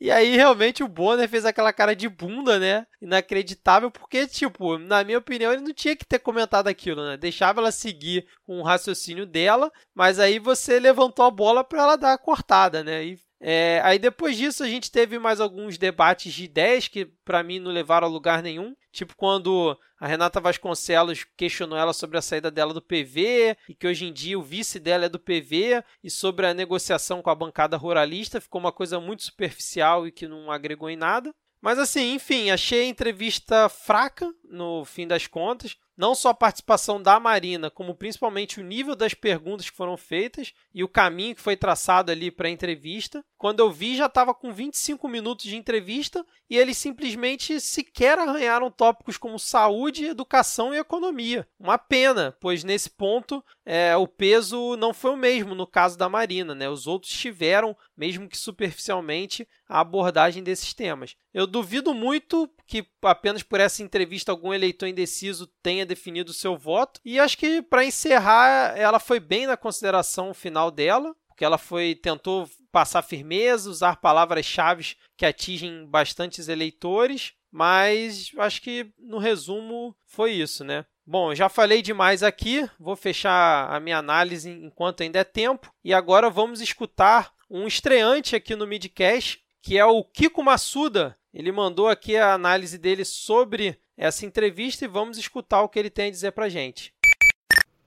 e 0.00 0.10
aí, 0.10 0.36
realmente, 0.36 0.82
o 0.82 0.88
Bonner 0.88 1.28
fez 1.28 1.44
aquela 1.44 1.72
cara 1.72 1.94
de 1.94 2.08
bunda, 2.08 2.58
né? 2.58 2.86
Inacreditável, 3.00 3.90
porque, 3.90 4.26
tipo, 4.26 4.78
na 4.78 5.02
minha 5.02 5.18
opinião, 5.18 5.52
ele 5.52 5.62
não 5.62 5.74
tinha 5.74 5.96
que 5.96 6.04
ter 6.04 6.18
comentado 6.18 6.68
aquilo, 6.68 7.04
né? 7.04 7.16
Deixava 7.16 7.60
ela 7.60 7.72
seguir 7.72 8.26
com 8.46 8.60
o 8.60 8.62
raciocínio 8.62 9.26
dela, 9.26 9.72
mas 9.94 10.18
aí 10.18 10.38
você 10.38 10.78
levantou 10.78 11.24
a 11.24 11.30
bola 11.30 11.64
para 11.64 11.82
ela 11.82 11.96
dar 11.96 12.12
a 12.12 12.18
cortada, 12.18 12.84
né? 12.84 13.04
E 13.04 13.18
é, 13.40 13.80
aí 13.84 13.98
depois 13.98 14.36
disso 14.36 14.64
a 14.64 14.68
gente 14.68 14.90
teve 14.90 15.18
mais 15.18 15.40
alguns 15.40 15.78
debates 15.78 16.32
de 16.32 16.44
ideias 16.44 16.88
que 16.88 17.06
para 17.24 17.42
mim 17.42 17.60
não 17.60 17.70
levaram 17.70 18.06
a 18.06 18.10
lugar 18.10 18.42
nenhum. 18.42 18.74
Tipo 18.90 19.14
quando 19.16 19.78
a 19.98 20.06
Renata 20.06 20.40
Vasconcelos 20.40 21.24
questionou 21.36 21.78
ela 21.78 21.92
sobre 21.92 22.18
a 22.18 22.22
saída 22.22 22.50
dela 22.50 22.74
do 22.74 22.82
PV 22.82 23.56
e 23.68 23.74
que 23.74 23.86
hoje 23.86 24.06
em 24.06 24.12
dia 24.12 24.38
o 24.38 24.42
vice 24.42 24.80
dela 24.80 25.06
é 25.06 25.08
do 25.08 25.20
PV 25.20 25.84
e 26.02 26.10
sobre 26.10 26.46
a 26.46 26.54
negociação 26.54 27.22
com 27.22 27.30
a 27.30 27.34
bancada 27.34 27.76
ruralista 27.76 28.40
ficou 28.40 28.60
uma 28.60 28.72
coisa 28.72 28.98
muito 28.98 29.22
superficial 29.22 30.06
e 30.06 30.12
que 30.12 30.26
não 30.26 30.50
agregou 30.50 30.90
em 30.90 30.96
nada. 30.96 31.32
Mas 31.60 31.78
assim, 31.78 32.14
enfim, 32.14 32.50
achei 32.50 32.82
a 32.82 32.88
entrevista 32.88 33.68
fraca 33.68 34.32
no 34.50 34.84
fim 34.84 35.06
das 35.06 35.26
contas 35.26 35.76
não 35.98 36.14
só 36.14 36.28
a 36.28 36.34
participação 36.34 37.02
da 37.02 37.18
Marina, 37.18 37.72
como 37.72 37.92
principalmente 37.92 38.60
o 38.60 38.62
nível 38.62 38.94
das 38.94 39.14
perguntas 39.14 39.68
que 39.68 39.76
foram 39.76 39.96
feitas 39.96 40.54
e 40.72 40.84
o 40.84 40.88
caminho 40.88 41.34
que 41.34 41.42
foi 41.42 41.56
traçado 41.56 42.12
ali 42.12 42.30
para 42.30 42.46
a 42.46 42.50
entrevista. 42.52 43.24
Quando 43.36 43.58
eu 43.58 43.70
vi, 43.72 43.96
já 43.96 44.06
estava 44.06 44.32
com 44.32 44.52
25 44.52 45.08
minutos 45.08 45.46
de 45.46 45.56
entrevista 45.56 46.24
e 46.48 46.56
eles 46.56 46.78
simplesmente 46.78 47.60
sequer 47.60 48.16
arranharam 48.16 48.70
tópicos 48.70 49.18
como 49.18 49.40
saúde, 49.40 50.06
educação 50.06 50.72
e 50.72 50.78
economia. 50.78 51.48
Uma 51.58 51.78
pena, 51.78 52.36
pois 52.40 52.62
nesse 52.62 52.90
ponto 52.90 53.44
é, 53.66 53.96
o 53.96 54.06
peso 54.06 54.76
não 54.76 54.94
foi 54.94 55.10
o 55.10 55.16
mesmo 55.16 55.52
no 55.52 55.66
caso 55.66 55.98
da 55.98 56.08
Marina. 56.08 56.54
Né? 56.54 56.70
Os 56.70 56.86
outros 56.86 57.12
tiveram, 57.12 57.76
mesmo 57.96 58.28
que 58.28 58.38
superficialmente, 58.38 59.48
a 59.68 59.80
abordagem 59.80 60.44
desses 60.44 60.72
temas. 60.72 61.16
Eu 61.34 61.46
duvido 61.46 61.92
muito 61.92 62.48
que 62.66 62.86
apenas 63.02 63.42
por 63.42 63.58
essa 63.58 63.82
entrevista 63.82 64.30
algum 64.38 64.54
eleitor 64.54 64.86
indeciso 64.86 65.46
tenha 65.62 65.84
definido 65.84 66.30
o 66.30 66.34
seu 66.34 66.56
voto. 66.56 67.00
E 67.04 67.18
acho 67.18 67.36
que 67.36 67.60
para 67.60 67.84
encerrar, 67.84 68.76
ela 68.78 68.98
foi 68.98 69.20
bem 69.20 69.46
na 69.46 69.56
consideração 69.56 70.32
final 70.32 70.70
dela, 70.70 71.14
porque 71.26 71.44
ela 71.44 71.58
foi 71.58 71.94
tentou 71.94 72.48
passar 72.72 73.02
firmeza, 73.02 73.70
usar 73.70 73.96
palavras-chave 73.96 74.96
que 75.16 75.26
atingem 75.26 75.86
bastantes 75.86 76.48
eleitores, 76.48 77.32
mas 77.50 78.30
acho 78.38 78.62
que 78.62 78.90
no 78.98 79.18
resumo 79.18 79.96
foi 80.06 80.32
isso, 80.32 80.64
né? 80.64 80.84
Bom, 81.06 81.34
já 81.34 81.48
falei 81.48 81.80
demais 81.80 82.22
aqui, 82.22 82.68
vou 82.78 82.94
fechar 82.94 83.72
a 83.72 83.80
minha 83.80 83.96
análise 83.96 84.50
enquanto 84.50 85.02
ainda 85.02 85.20
é 85.20 85.24
tempo 85.24 85.72
e 85.82 85.94
agora 85.94 86.28
vamos 86.28 86.60
escutar 86.60 87.32
um 87.50 87.66
estreante 87.66 88.36
aqui 88.36 88.54
no 88.54 88.66
Midcast, 88.66 89.40
que 89.62 89.78
é 89.78 89.84
o 89.84 90.04
Kiko 90.04 90.42
Massuda. 90.42 91.16
Ele 91.32 91.50
mandou 91.50 91.88
aqui 91.88 92.16
a 92.16 92.34
análise 92.34 92.76
dele 92.76 93.04
sobre 93.04 93.80
essa 93.98 94.24
entrevista 94.24 94.84
e 94.84 94.88
vamos 94.88 95.18
escutar 95.18 95.60
o 95.62 95.68
que 95.68 95.76
ele 95.76 95.90
tem 95.90 96.06
a 96.06 96.10
dizer 96.10 96.30
para 96.30 96.48
gente. 96.48 96.94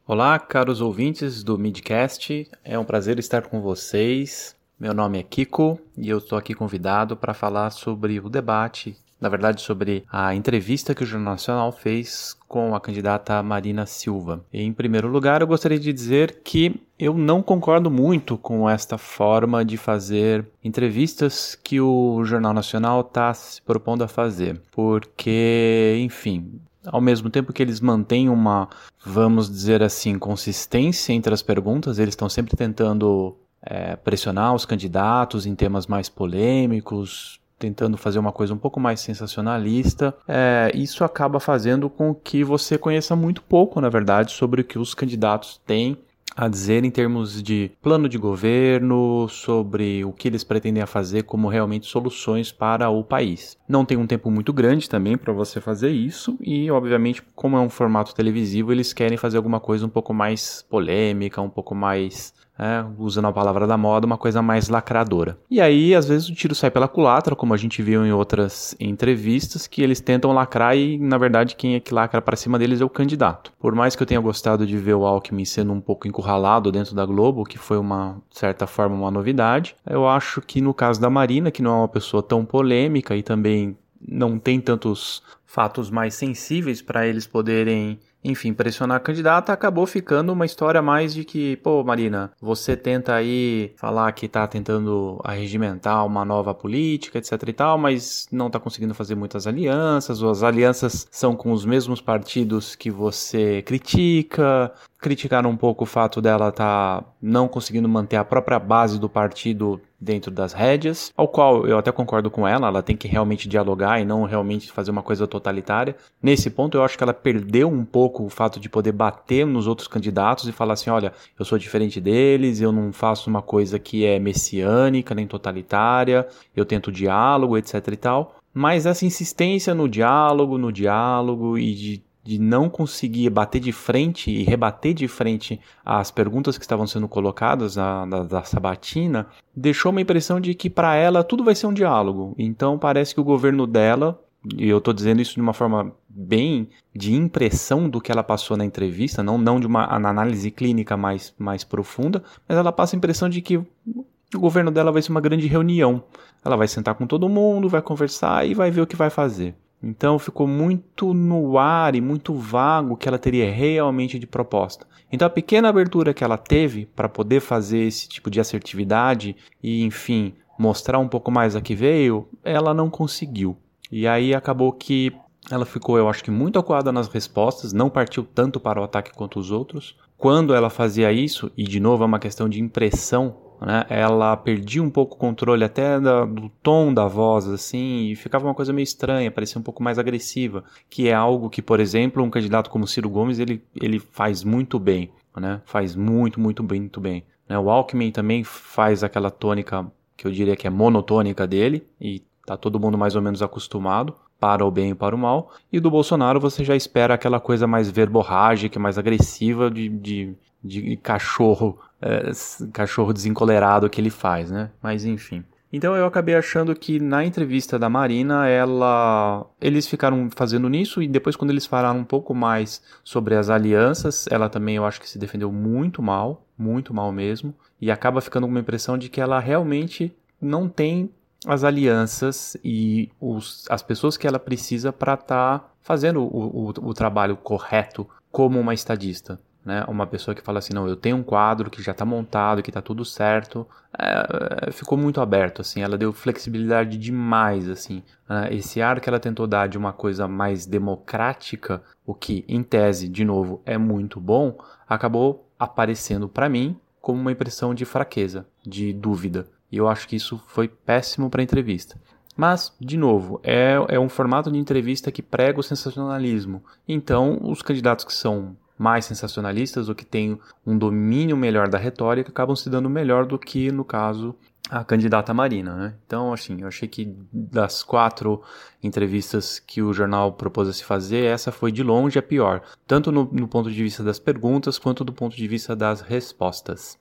Olá, 0.06 0.38
caros 0.38 0.82
ouvintes 0.82 1.41
do 1.41 1.58
Midcast. 1.58 2.51
É 2.65 2.77
um 2.77 2.84
prazer 2.84 3.18
estar 3.18 3.44
com 3.44 3.62
vocês. 3.62 4.53
Meu 4.77 4.94
nome 4.94 5.20
é 5.20 5.24
Kiko 5.24 5.80
e 5.98 6.10
eu 6.10 6.18
estou 6.18 6.38
aqui 6.38 6.53
convidado 6.53 7.15
para 7.15 7.34
falar 7.34 7.70
sobre 7.70 8.20
o 8.20 8.27
debate 8.27 8.98
na 9.22 9.30
verdade, 9.30 9.62
sobre 9.62 10.04
a 10.12 10.34
entrevista 10.34 10.96
que 10.96 11.04
o 11.04 11.06
Jornal 11.06 11.34
Nacional 11.34 11.72
fez 11.72 12.36
com 12.48 12.74
a 12.74 12.82
candidata 12.82 13.42
Marina 13.44 13.86
Silva. 13.86 14.44
Em 14.51 14.74
primeiro 14.74 15.08
lugar, 15.08 15.42
eu 15.42 15.48
gostaria 15.48 15.80
de 15.80 15.94
dizer 15.94 16.40
que 16.44 16.82
eu 16.98 17.13
não 17.13 17.44
concordo 17.44 17.92
muito 17.92 18.36
com 18.36 18.68
esta 18.68 18.98
forma 18.98 19.63
de 19.63 19.78
fazer 19.78 20.46
entrevistas 20.63 21.54
que 21.54 21.80
o 21.80 22.24
Jornal 22.25 22.54
Nacional 22.54 23.01
está 23.01 23.32
se 23.34 23.62
propondo 23.62 24.04
a 24.04 24.08
fazer, 24.08 24.60
porque, 24.72 25.98
enfim, 26.01 26.60
ao 26.86 27.00
mesmo 27.00 27.30
tempo 27.30 27.54
que 27.54 27.62
eles 27.62 27.80
mantêm 27.80 28.28
uma, 28.28 28.70
vamos 29.06 29.50
dizer 29.50 29.84
assim, 29.84 30.18
consistência 30.18 31.13
entre 31.13 31.34
as 31.34 31.44
perguntas, 31.44 32.00
eles 32.00 32.13
estão 32.13 32.28
sempre 32.28 32.58
tentando 32.58 33.38
é, 33.63 33.96
pressionar 33.96 34.56
os 34.56 34.66
candidatos 34.66 35.46
em 35.46 35.56
temas 35.56 35.86
mais 35.86 36.10
polêmicos, 36.10 37.40
tentando 37.62 37.96
fazer 37.96 38.18
uma 38.18 38.32
coisa 38.32 38.53
um 38.53 38.58
pouco 38.58 38.80
mais 38.80 39.00
sensacionalista, 39.00 40.15
é, 40.27 40.72
isso 40.74 41.03
acaba 41.03 41.39
fazendo 41.39 41.89
com 41.89 42.13
que 42.13 42.44
você 42.44 42.75
conheça 42.77 43.15
muito 43.15 43.44
pouco, 43.44 43.80
na 43.80 43.88
verdade, 43.88 44.32
sobre 44.32 44.62
o 44.62 44.63
que 44.63 44.80
os 44.80 44.96
candidatos 44.96 45.62
têm 45.65 45.98
a 46.36 46.48
dizer 46.48 46.84
em 46.86 46.89
termos 46.89 47.44
de 47.44 47.72
plano 47.82 48.08
de 48.08 48.18
governo, 48.18 49.27
sobre 49.27 50.03
o 50.06 50.13
que 50.13 50.27
eles 50.27 50.44
pretendem 50.44 50.86
fazer 50.86 51.24
como 51.24 51.50
realmente 51.50 51.86
soluções 51.86 52.51
para 52.51 52.89
o 52.89 53.03
país. 53.03 53.58
Não 53.68 53.84
tem 53.86 53.98
um 53.98 54.08
tempo 54.08 54.32
muito 54.32 54.53
grande 54.53 54.89
também 54.89 55.18
para 55.18 55.34
você 55.34 55.60
fazer 55.60 55.89
isso 55.89 56.38
e, 56.41 56.72
obviamente, 56.72 57.22
como 57.36 57.58
é 57.58 57.60
um 57.60 57.70
formato 57.70 58.15
televisivo, 58.15 58.72
eles 58.72 58.94
querem 58.94 59.18
fazer 59.18 59.38
alguma 59.38 59.60
coisa 59.60 59.86
um 59.86 59.89
pouco 59.89 60.13
mais 60.13 60.65
polêmica, 60.70 61.41
um 61.41 61.50
pouco 61.50 61.75
mais 61.75 62.34
é, 62.62 62.86
usando 63.00 63.25
a 63.25 63.34
palavra 63.34 63.65
da 63.65 63.75
moda, 63.75 64.06
uma 64.06 64.20
coisa 64.20 64.39
mais 64.39 64.70
lacradora. 64.70 65.36
E 65.50 65.60
aí, 65.60 65.96
às 65.96 66.08
vezes, 66.08 66.30
o 66.30 66.36
tiro 66.36 66.53
sai 66.53 66.70
pela 66.70 66.88
culatra, 66.88 67.36
como 67.36 67.56
a 67.56 67.58
gente 67.58 67.82
viu 67.82 68.06
em 68.06 68.12
outras 68.12 68.75
entrevistas, 68.80 69.65
que 69.65 69.82
eles 69.82 70.00
tentam 70.00 70.32
lacrar 70.32 70.77
e, 70.77 71.00
na 71.00 71.18
verdade, 71.18 71.56
quem 71.56 71.74
é 71.74 71.80
que 71.80 71.91
lacra 71.91 72.22
para 72.22 72.36
cima 72.36 72.60
deles 72.60 72.80
é 72.80 72.86
o 72.86 72.89
candidato. 72.89 73.51
Por 73.60 73.74
mais 73.74 73.96
que 73.96 74.03
eu 74.03 74.08
tenha 74.08 74.20
gostado 74.20 74.68
de 74.68 74.77
ver 74.77 74.94
o 74.94 75.06
Alckmin 75.06 75.44
sendo 75.44 75.74
um 75.74 75.82
pouco 75.82 76.08
encurralado 76.08 76.72
dentro 76.72 76.94
da 76.94 77.03
Globo, 77.03 77.46
que 77.46 77.58
foi 77.58 77.80
uma 77.80 78.22
certa 78.30 78.68
forma 78.68 78.96
uma 78.96 79.10
novidade, 79.10 79.75
eu 79.89 80.08
acho 80.08 80.39
que 80.39 80.62
no 80.62 80.74
caso 80.74 81.01
da 81.01 81.10
Marina, 81.10 81.50
que 81.50 81.63
não 81.63 81.72
é 81.72 81.77
uma 81.80 81.88
pessoa 81.88 82.22
tão 82.22 82.46
polêmica 82.46 83.15
e 83.15 83.24
também 83.24 83.75
não 84.08 84.38
tem 84.38 84.60
tantos 84.60 85.24
fatos 85.46 85.89
mais 85.89 86.13
sensíveis 86.13 86.82
para 86.82 87.08
eles 87.08 87.25
poderem 87.25 88.00
enfim, 88.24 88.54
pressionar 88.54 88.98
a 88.98 89.00
candidata, 89.00 89.51
acabou 89.51 89.86
ficando 89.88 90.32
uma 90.32 90.46
história 90.46 90.82
mais 90.82 91.13
de 91.13 91.24
que, 91.24 91.56
pô, 91.58 91.84
Marina, 91.84 92.32
você 92.40 92.78
tenta 92.78 93.13
aí 93.13 93.74
falar 93.75 94.12
que 94.12 94.28
tá 94.28 94.48
tentando 94.48 95.20
arregimentar 95.24 96.06
uma 96.06 96.24
nova 96.24 96.54
política, 96.54 97.18
etc 97.18 97.32
e 97.48 97.54
tal, 97.54 97.78
mas 97.78 98.28
não 98.32 98.50
tá 98.50 98.60
conseguindo 98.60 98.94
fazer 98.94 99.16
muitas 99.16 99.48
alianças, 99.48 100.22
ou 100.22 100.30
as 100.30 100.44
alianças 100.44 101.08
são 101.10 101.36
com 101.36 101.51
os 101.51 101.66
mesmos 101.66 102.01
partidos 102.01 102.75
que 102.75 102.92
você 102.92 103.62
critica, 103.63 104.72
criticaram 105.01 105.50
um 105.50 105.58
pouco 105.58 105.84
o 105.84 105.88
fato 105.88 106.22
dela 106.22 106.50
estar 106.50 107.01
tá 107.01 107.08
não 107.20 107.48
conseguindo 107.48 107.89
manter 107.89 108.17
a 108.17 108.24
própria 108.24 108.60
base 108.60 109.00
do 109.00 109.10
partido 109.10 109.81
dentro 110.00 110.31
das 110.31 110.53
rédeas, 110.53 111.12
ao 111.17 111.27
qual 111.27 111.67
eu 111.67 111.77
até 111.77 111.91
concordo 111.91 112.29
com 112.31 112.48
ela, 112.48 112.67
ela 112.67 112.81
tem 112.81 112.96
que 112.96 113.08
realmente 113.08 113.48
dialogar 113.48 114.00
e 114.00 114.05
não 114.05 114.24
realmente 114.24 114.72
fazer 114.72 114.89
uma 114.89 115.03
coisa 115.03 115.27
totalitária. 115.27 115.96
Nesse 116.22 116.50
ponto 116.50 116.77
eu 116.77 116.84
acho 116.84 116.98
que 116.98 117.03
ela 117.03 117.13
perdeu 117.13 117.67
um 117.67 117.84
pouco 117.84 118.24
o 118.24 118.29
fato 118.29 118.60
de 118.60 118.70
poder 118.70 118.91
bater 118.91 119.46
nos 119.46 119.67
outros 119.67 119.88
candidatos 119.88 120.48
e 120.48 120.51
falar 120.51 120.74
assim, 120.74 120.89
olha, 120.89 121.13
eu 121.38 121.46
sou 121.46 121.58
diferente 121.58 122.00
deles, 122.00 122.62
eu 122.62 122.72
não 122.72 122.93
faço 122.93 123.29
uma 123.29 123.41
coisa 123.41 123.79
que 123.79 124.05
é 124.05 124.20
messiânica 124.20 125.15
nem 125.15 125.27
totalitária, 125.27 126.27
eu 126.55 126.65
tento 126.65 126.91
diálogo, 126.91 127.58
etc 127.58 127.88
e 127.88 127.98
tal. 127.98 128.36
Mas 128.53 128.86
essa 128.86 129.05
insistência 129.05 129.74
no 129.74 129.88
diálogo, 129.88 130.58
no 130.58 130.72
diálogo 130.72 131.58
e 131.58 131.74
de 131.74 132.03
de 132.24 132.40
não 132.40 132.70
conseguir 132.70 133.30
bater 133.30 133.60
de 133.60 133.72
frente 133.72 134.30
e 134.30 134.44
rebater 134.44 134.94
de 134.94 135.08
frente 135.08 135.60
as 135.84 136.12
perguntas 136.12 136.58
que 136.58 136.63
estavam 136.63 136.86
sendo 136.86 137.08
colocadas 137.08 137.75
na, 137.75 138.06
na 138.06 138.24
da 138.24 138.44
Sabatina, 138.44 139.28
deixou 139.56 139.92
uma 139.92 140.01
impressão 140.01 140.40
de 140.40 140.54
que 140.54 140.70
para 140.70 140.96
ela 140.96 141.24
tudo 141.24 141.44
vai 141.44 141.56
ser 141.56 141.68
um 141.68 141.74
diálogo. 141.74 142.36
Então 142.38 142.78
parece 142.78 143.13
que 143.13 143.22
o 143.22 143.24
governo 143.24 143.66
dela, 143.66 144.22
e 144.56 144.70
eu 144.70 144.78
estou 144.78 144.94
dizendo 144.94 145.22
isso 145.22 145.36
de 145.36 145.42
uma 145.42 145.54
forma 145.54 145.92
bem 146.08 146.70
de 146.96 147.13
impressão 147.13 147.90
do 147.90 148.00
que 148.00 148.12
ela 148.12 148.24
passou 148.24 148.56
na 148.56 148.66
entrevista, 148.66 149.24
não, 149.24 149.38
não 149.38 149.60
de 149.60 149.66
uma 149.66 149.86
análise 149.86 150.51
clínica 150.51 150.96
mais, 150.96 151.34
mais 151.40 151.63
profunda, 151.63 152.24
mas 152.48 152.58
ela 152.58 152.72
passa 152.72 152.96
a 152.96 152.98
impressão 152.98 153.30
de 153.30 153.42
que 153.42 153.58
o 153.58 154.40
governo 154.40 154.72
dela 154.72 154.92
vai 154.92 155.01
ser 155.01 155.12
uma 155.12 155.22
grande 155.22 155.48
reunião. 155.48 156.04
Ela 156.44 156.56
vai 156.56 156.68
sentar 156.68 156.96
com 156.96 157.06
todo 157.06 157.30
mundo, 157.30 157.70
vai 157.70 157.82
conversar 157.82 158.48
e 158.48 158.54
vai 158.54 158.72
ver 158.72 158.82
o 158.82 158.88
que 158.88 158.96
vai 158.96 159.10
fazer. 159.10 159.56
Então 159.84 160.20
ficou 160.20 160.48
muito 160.48 161.14
no 161.14 161.58
ar 161.58 161.96
e 161.96 162.02
muito 162.02 162.34
vago 162.34 162.94
o 162.94 162.98
que 162.98 163.08
ela 163.08 163.18
teria 163.18 163.52
realmente 163.52 164.20
de 164.20 164.28
proposta. 164.28 164.86
Então 165.12 165.26
a 165.26 165.30
pequena 165.30 165.70
abertura 165.70 166.14
que 166.14 166.24
ela 166.24 166.38
teve 166.38 166.86
para 166.86 167.10
poder 167.10 167.40
fazer 167.40 167.80
esse 167.80 168.08
tipo 168.08 168.30
de 168.30 168.40
assertividade 168.40 169.36
e, 169.62 169.84
enfim, 169.84 170.34
mostrar 170.58 171.00
um 171.00 171.08
pouco 171.08 171.32
mais 171.32 171.56
a 171.56 171.62
que 171.62 171.76
veio, 171.76 172.28
ela 172.44 172.74
não 172.74 172.90
conseguiu. 172.90 173.58
E 173.92 174.08
aí 174.08 174.34
acabou 174.34 174.72
que 174.72 175.12
ela 175.50 175.66
ficou, 175.66 175.98
eu 175.98 176.08
acho 176.08 176.24
que, 176.24 176.32
muito 176.32 176.60
acuada 176.60 176.92
nas 176.92 177.08
respostas, 177.08 177.74
não 177.74 177.90
partiu 177.90 178.24
tanto 178.24 178.60
para 178.60 178.80
o 178.80 178.84
ataque 178.84 179.12
quanto 179.14 179.40
os 179.40 179.52
outros. 179.52 179.98
Quando 180.18 180.54
ela 180.54 180.70
fazia 180.70 181.12
isso, 181.12 181.52
e 181.58 181.64
de 181.64 181.80
novo 181.80 182.04
é 182.04 182.06
uma 182.06 182.20
questão 182.20 182.48
de 182.48 182.62
impressão 182.62 183.36
né? 183.65 183.86
Ela 183.89 184.36
perdia 184.36 184.82
um 184.82 184.89
pouco 184.89 185.15
o 185.15 185.18
controle 185.18 185.63
até 185.63 186.00
da, 186.00 186.25
do 186.25 186.50
tom 186.63 186.94
da 186.94 187.08
voz, 187.08 187.48
assim, 187.48 188.10
e 188.10 188.15
ficava 188.15 188.48
uma 188.48 188.56
coisa 188.56 188.74
meio 188.74 188.84
estranha, 188.84 189.30
parecia 189.32 189.60
um 189.60 189.63
pouco 189.63 189.84
mais 189.84 190.00
agressiva, 190.00 190.63
que 190.89 191.08
é 191.08 191.13
algo 191.13 191.50
que, 191.50 191.62
por 191.62 191.80
exemplo, 191.80 192.24
um 192.24 192.30
candidato 192.30 192.70
como 192.70 192.88
Ciro 192.88 193.10
Gomes, 193.10 193.39
ele, 193.39 193.63
ele 193.80 194.00
faz 194.00 194.44
muito 194.44 194.80
bem, 194.80 195.12
né? 195.38 195.62
Faz 195.65 195.96
muito, 195.96 196.39
muito 196.39 196.63
bem, 196.63 196.82
muito 196.82 197.00
bem. 197.00 197.24
Né? 197.48 197.58
O 197.58 197.70
Alckmin 197.70 198.12
também 198.12 198.44
faz 198.44 199.03
aquela 199.03 199.30
tônica 199.30 199.86
que 200.18 200.25
eu 200.25 200.32
diria 200.32 200.56
que 200.56 200.68
é 200.68 200.70
monotônica 200.70 201.46
dele, 201.46 201.86
e 202.00 202.22
tá 202.46 202.58
todo 202.58 202.80
mundo 202.80 202.98
mais 202.98 203.15
ou 203.15 203.22
menos 203.22 203.41
acostumado, 203.41 204.15
para 204.39 204.65
o 204.65 204.72
bem 204.72 204.89
e 204.89 204.96
para 204.96 205.15
o 205.15 205.20
mal. 205.20 205.51
E 205.72 205.80
do 205.80 205.91
Bolsonaro 205.91 206.39
você 206.39 206.63
já 206.65 206.75
espera 206.75 207.13
aquela 207.13 207.39
coisa 207.39 207.68
mais 207.68 207.91
verborrágica, 207.91 208.80
mais 208.80 208.98
agressiva 208.98 209.70
de, 209.70 209.88
de, 209.88 210.36
de 210.63 210.98
cachorro 210.98 211.77
é, 212.01 212.31
cachorro 212.74 213.13
desencolerado 213.13 213.89
que 213.89 214.01
ele 214.01 214.10
faz, 214.10 214.50
né? 214.50 214.72
Mas 214.81 215.05
enfim. 215.05 215.43
Então 215.74 215.96
eu 215.96 216.05
acabei 216.05 216.36
achando 216.36 216.75
que 216.75 217.00
na 217.00 217.24
entrevista 217.24 217.79
da 217.79 217.88
Marina, 217.88 218.48
ela 218.48 219.46
eles 219.60 219.88
ficaram 219.88 220.29
fazendo 220.36 220.67
nisso 220.67 221.01
e 221.01 221.08
depois 221.08 221.36
quando 221.36 221.51
eles 221.51 221.65
falaram 221.65 222.00
um 222.00 222.03
pouco 222.03 222.34
mais 222.34 222.81
sobre 223.03 223.36
as 223.36 223.50
alianças, 223.50 224.25
ela 224.29 224.50
também 224.50 224.75
eu 224.75 224.86
acho 224.86 225.00
que 225.00 225.10
se 225.10 225.17
defendeu 225.17 225.51
muito 225.51 226.01
mal, 226.01 226.46
muito 226.58 226.93
mal 226.93 227.12
mesmo, 227.12 227.53
e 227.79 227.89
acaba 227.89 228.20
ficando 228.20 228.48
uma 228.48 228.60
impressão 228.60 228.98
de 228.98 229.08
que 229.08 229.22
ela 229.22 229.39
realmente 229.39 230.13
não 230.41 230.67
tem 230.67 231.10
as 231.48 231.63
alianças 231.63 232.58
e 232.63 233.10
os, 233.20 233.65
as 233.70 233.81
pessoas 233.81 234.17
que 234.17 234.27
ela 234.27 234.38
precisa 234.38 234.91
para 234.91 235.13
estar 235.13 235.60
tá 235.60 235.70
fazendo 235.81 236.22
o, 236.22 236.67
o, 236.67 236.89
o 236.89 236.93
trabalho 236.93 237.38
correto 237.38 238.08
como 238.29 238.60
uma 238.60 238.74
estadista 238.74 239.39
né? 239.63 239.86
Uma 239.88 240.08
pessoa 240.08 240.34
que 240.34 240.41
fala 240.41 240.60
assim, 240.60 240.74
não, 240.74 240.88
eu 240.88 240.96
tenho 240.96 241.18
um 241.18 241.24
quadro 241.24 241.70
que 241.70 241.82
já 241.82 241.91
está 241.91 242.03
montado, 242.03 242.63
que 242.63 242.70
está 242.70 242.82
tudo 242.82 243.06
certo, 243.06 243.68
é, 243.98 244.72
ficou 244.72 244.98
muito 244.98 245.22
aberto, 245.22 245.62
assim, 245.62 245.82
ela 245.82 245.98
deu 245.98 246.12
flexibilidade 246.12 246.98
demais, 246.98 247.70
assim. 247.70 248.01
Né? 248.27 248.53
Esse 248.53 248.82
ar 248.82 249.00
que 249.00 249.08
ela 249.08 249.20
tentou 249.20 249.46
dar 249.46 249.68
de 249.68 249.77
uma 249.77 249.94
coisa 249.94 250.27
mais 250.27 250.65
democrática, 250.65 251.82
o 252.06 252.13
que, 252.13 252.44
em 252.48 252.63
tese, 252.63 253.08
de 253.08 253.24
novo, 253.24 253.62
é 253.65 253.77
muito 253.77 254.20
bom, 254.20 254.58
acabou 254.88 255.48
aparecendo 255.60 256.27
para 256.27 256.50
mim 256.50 256.77
como 257.00 257.20
uma 257.20 257.32
impressão 257.32 257.74
de 257.74 257.86
fraqueza, 257.86 258.46
de 258.65 258.94
dúvida. 258.94 259.48
E 259.72 259.77
eu 259.77 259.88
acho 259.88 260.08
que 260.08 260.15
isso 260.15 260.41
foi 260.48 260.68
péssimo 260.68 261.30
para 261.30 261.41
a 261.41 261.44
entrevista. 261.44 262.00
Mas, 262.36 262.74
de 262.80 262.98
novo, 262.98 263.39
é, 263.44 263.75
é 263.89 264.00
um 264.00 264.10
formato 264.10 264.51
de 264.51 264.58
entrevista 264.58 265.12
que 265.12 265.22
prega 265.22 265.60
o 265.60 265.63
sensacionalismo. 265.63 266.63
Então, 266.88 267.39
os 267.44 267.62
candidatos 267.62 268.06
que 268.06 268.13
são 268.13 268.56
mais 268.82 269.06
sensacionalistas 269.06 269.88
ou 269.90 269.94
que 269.94 270.04
têm 270.04 270.40
um 270.66 270.76
domínio 270.76 271.38
melhor 271.38 271.70
da 271.70 271.78
retórica 271.78 272.32
acabam 272.32 272.56
se 272.56 272.68
dando 272.68 272.90
melhor 272.90 273.28
do 273.28 273.38
que, 273.38 273.72
no 273.72 273.86
caso, 273.86 274.36
a 274.72 274.84
candidata 274.84 275.36
Marina, 275.36 275.76
né? 275.76 275.94
Então, 276.08 276.34
assim, 276.34 276.62
eu 276.62 276.68
achei 276.68 276.88
que 276.88 277.16
das 277.32 277.84
quatro 277.84 278.42
entrevistas 278.82 279.60
que 279.60 279.84
o 279.84 279.94
jornal 279.94 280.34
propôs 280.34 280.68
a 280.68 280.74
se 280.74 280.84
fazer, 280.84 281.26
essa 281.26 281.52
foi 281.52 281.72
de 281.72 281.84
longe 281.84 282.18
a 282.18 282.24
pior, 282.24 282.64
tanto 282.88 283.12
no, 283.12 283.30
no 283.32 283.48
ponto 283.48 283.70
de 283.70 283.84
vista 283.84 284.02
das 284.02 284.18
perguntas 284.18 284.80
quanto 284.80 285.04
do 285.04 285.14
ponto 285.14 285.36
de 285.36 285.48
vista 285.48 285.76
das 285.76 286.02
respostas. 286.02 286.98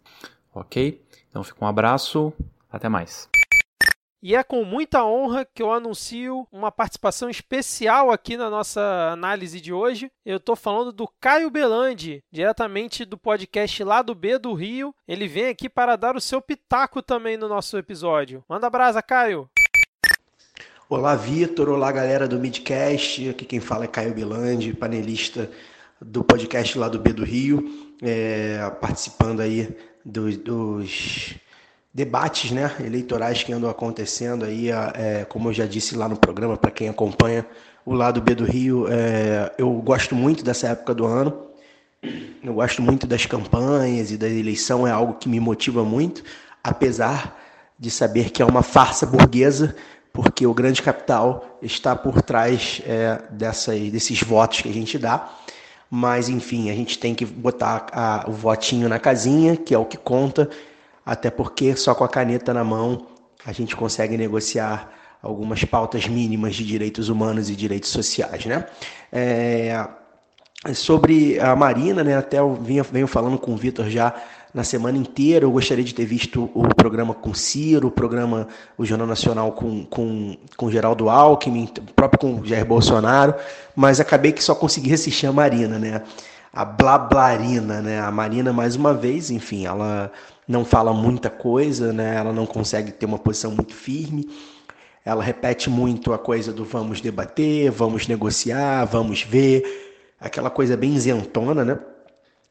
Ok? 0.55 1.01
Então, 1.31 1.43
fica 1.43 1.65
um 1.65 1.69
abraço, 1.69 2.31
até 2.71 2.91
mais. 2.91 3.27
E 4.23 4.37
é 4.37 4.43
com 4.43 4.63
muita 4.67 5.03
honra 5.03 5.47
que 5.47 5.63
eu 5.63 5.73
anuncio 5.73 6.47
uma 6.53 6.71
participação 6.71 7.31
especial 7.31 8.11
aqui 8.11 8.37
na 8.37 8.51
nossa 8.51 9.09
análise 9.11 9.63
de 9.63 9.73
hoje. 9.73 10.13
Eu 10.27 10.37
estou 10.37 10.55
falando 10.55 10.93
do 10.93 11.09
Caio 11.19 11.51
Belandi, 11.51 12.23
diretamente 12.31 13.07
do 13.07 13.17
podcast 13.17 13.83
lá 13.83 14.03
do 14.03 14.15
B 14.15 14.39
do 14.39 14.53
Rio. 14.53 14.95
Ele 15.09 15.27
vem 15.27 15.47
aqui 15.47 15.71
para 15.71 15.97
dar 15.97 16.17
o 16.17 16.21
seu 16.21 16.43
pitaco 16.43 17.01
também 17.01 17.39
no 17.39 17.49
nosso 17.49 17.79
episódio. 17.79 18.45
Manda 18.47 18.69
brasa, 18.69 19.01
Caio! 19.01 19.49
Olá, 20.87 21.17
Vitor. 21.17 21.71
Olá, 21.71 21.91
galera 21.91 22.29
do 22.29 22.39
Midcast. 22.39 23.31
Aqui 23.31 23.47
quem 23.47 23.59
fala 23.59 23.87
é 23.87 23.89
Caio 23.89 24.13
Bilandi, 24.13 24.75
panelista 24.75 25.51
do 25.99 26.23
podcast 26.23 26.77
lá 26.77 26.91
do 26.91 26.99
B 26.99 27.15
do 27.15 27.25
Rio, 27.25 27.97
é, 28.03 28.69
participando 28.83 29.41
aí 29.41 29.75
do, 30.05 30.31
dos 30.37 31.37
debates 31.93 32.51
né, 32.51 32.75
eleitorais 32.85 33.43
que 33.43 33.53
andam 33.53 33.69
acontecendo 33.69 34.45
aí, 34.45 34.71
é, 34.71 35.27
como 35.29 35.49
eu 35.49 35.53
já 35.53 35.67
disse 35.67 35.97
lá 35.97 36.09
no 36.09 36.17
programa, 36.17 36.57
para 36.57 36.71
quem 36.71 36.89
acompanha 36.89 37.45
o 37.85 37.95
lado 37.95 38.21
B 38.21 38.35
do 38.35 38.45
Rio, 38.45 38.87
é, 38.89 39.53
eu 39.59 39.73
gosto 39.83 40.15
muito 40.15 40.45
dessa 40.45 40.69
época 40.69 40.95
do 40.95 41.07
ano. 41.07 41.47
Eu 42.43 42.55
gosto 42.55 42.81
muito 42.81 43.07
das 43.07 43.27
campanhas 43.27 44.11
e 44.11 44.17
da 44.17 44.29
eleição, 44.29 44.87
é 44.87 44.91
algo 44.91 45.15
que 45.15 45.29
me 45.29 45.39
motiva 45.39 45.85
muito, 45.85 46.23
apesar 46.65 47.39
de 47.79 47.91
saber 47.91 48.31
que 48.31 48.41
é 48.41 48.45
uma 48.45 48.63
farsa 48.63 49.05
burguesa 49.05 49.75
porque 50.13 50.47
o 50.47 50.55
grande 50.55 50.83
capital 50.83 51.59
está 51.63 51.95
por 51.95 52.23
trás 52.23 52.83
é, 52.85 53.23
dessas, 53.31 53.79
desses 53.91 54.23
votos 54.23 54.61
que 54.61 54.69
a 54.69 54.73
gente 54.73 54.99
dá. 54.99 55.31
Mas, 55.91 56.29
enfim, 56.29 56.71
a 56.71 56.75
gente 56.75 56.99
tem 56.99 57.15
que 57.15 57.25
botar 57.25 57.87
a, 57.93 58.25
o 58.29 58.33
votinho 58.33 58.89
na 58.89 58.99
casinha, 58.99 59.57
que 59.57 59.75
é 59.75 59.79
o 59.79 59.85
que 59.85 59.97
conta, 59.97 60.49
até 61.11 61.29
porque 61.29 61.75
só 61.75 61.93
com 61.93 62.05
a 62.05 62.09
caneta 62.09 62.55
na 62.55 62.63
mão 62.63 63.09
a 63.45 63.51
gente 63.51 63.75
consegue 63.75 64.17
negociar 64.17 64.89
algumas 65.21 65.65
pautas 65.65 66.07
mínimas 66.07 66.55
de 66.55 66.65
direitos 66.65 67.09
humanos 67.09 67.51
e 67.51 67.57
direitos 67.57 67.91
sociais. 67.91 68.47
Né? 68.47 68.65
É, 69.11 69.89
sobre 70.73 71.41
a 71.41 71.57
Marina, 71.57 72.05
né, 72.05 72.17
até 72.17 72.39
eu 72.39 72.55
venho, 72.55 72.85
venho 72.85 73.09
falando 73.09 73.37
com 73.39 73.53
o 73.53 73.57
Vitor 73.57 73.91
já 73.91 74.15
na 74.55 74.63
semana 74.63 74.97
inteira. 74.97 75.45
Eu 75.45 75.51
gostaria 75.51 75.83
de 75.83 75.93
ter 75.93 76.05
visto 76.05 76.49
o 76.55 76.73
programa 76.77 77.13
com 77.13 77.35
Ciro, 77.35 77.89
o 77.89 77.91
programa, 77.91 78.47
o 78.79 78.85
Jornal 78.85 79.09
Nacional 79.09 79.51
com, 79.51 79.85
com, 79.87 80.37
com 80.57 80.71
Geraldo 80.71 81.11
Alckmin, 81.11 81.67
próprio 81.97 82.21
com 82.21 82.45
Jair 82.45 82.65
Bolsonaro, 82.65 83.35
mas 83.75 83.99
acabei 83.99 84.31
que 84.31 84.45
só 84.45 84.55
consegui 84.55 84.95
assistir 84.95 85.27
a 85.27 85.33
Marina, 85.33 85.77
né? 85.77 86.03
A 86.53 86.65
Blablarina, 86.65 87.83
né? 87.83 88.01
A 88.01 88.13
Marina, 88.13 88.53
mais 88.53 88.77
uma 88.77 88.95
vez, 88.95 89.29
enfim, 89.31 89.67
ela 89.67 90.13
não 90.51 90.65
fala 90.65 90.93
muita 90.93 91.31
coisa, 91.31 91.93
né? 91.93 92.17
Ela 92.17 92.33
não 92.33 92.45
consegue 92.45 92.91
ter 92.91 93.07
uma 93.07 93.19
posição 93.19 93.53
muito 93.53 93.73
firme. 93.73 94.29
Ela 95.05 95.23
repete 95.23 95.71
muito 95.71 96.13
a 96.13 96.19
coisa 96.19 96.53
do 96.53 96.65
vamos 96.65 97.01
debater, 97.01 97.71
vamos 97.71 98.09
negociar, 98.09 98.85
vamos 98.85 99.23
ver, 99.23 99.63
aquela 100.21 100.51
coisa 100.51 100.77
bem 100.77 100.95
isentona, 100.95 101.65
né? 101.65 101.79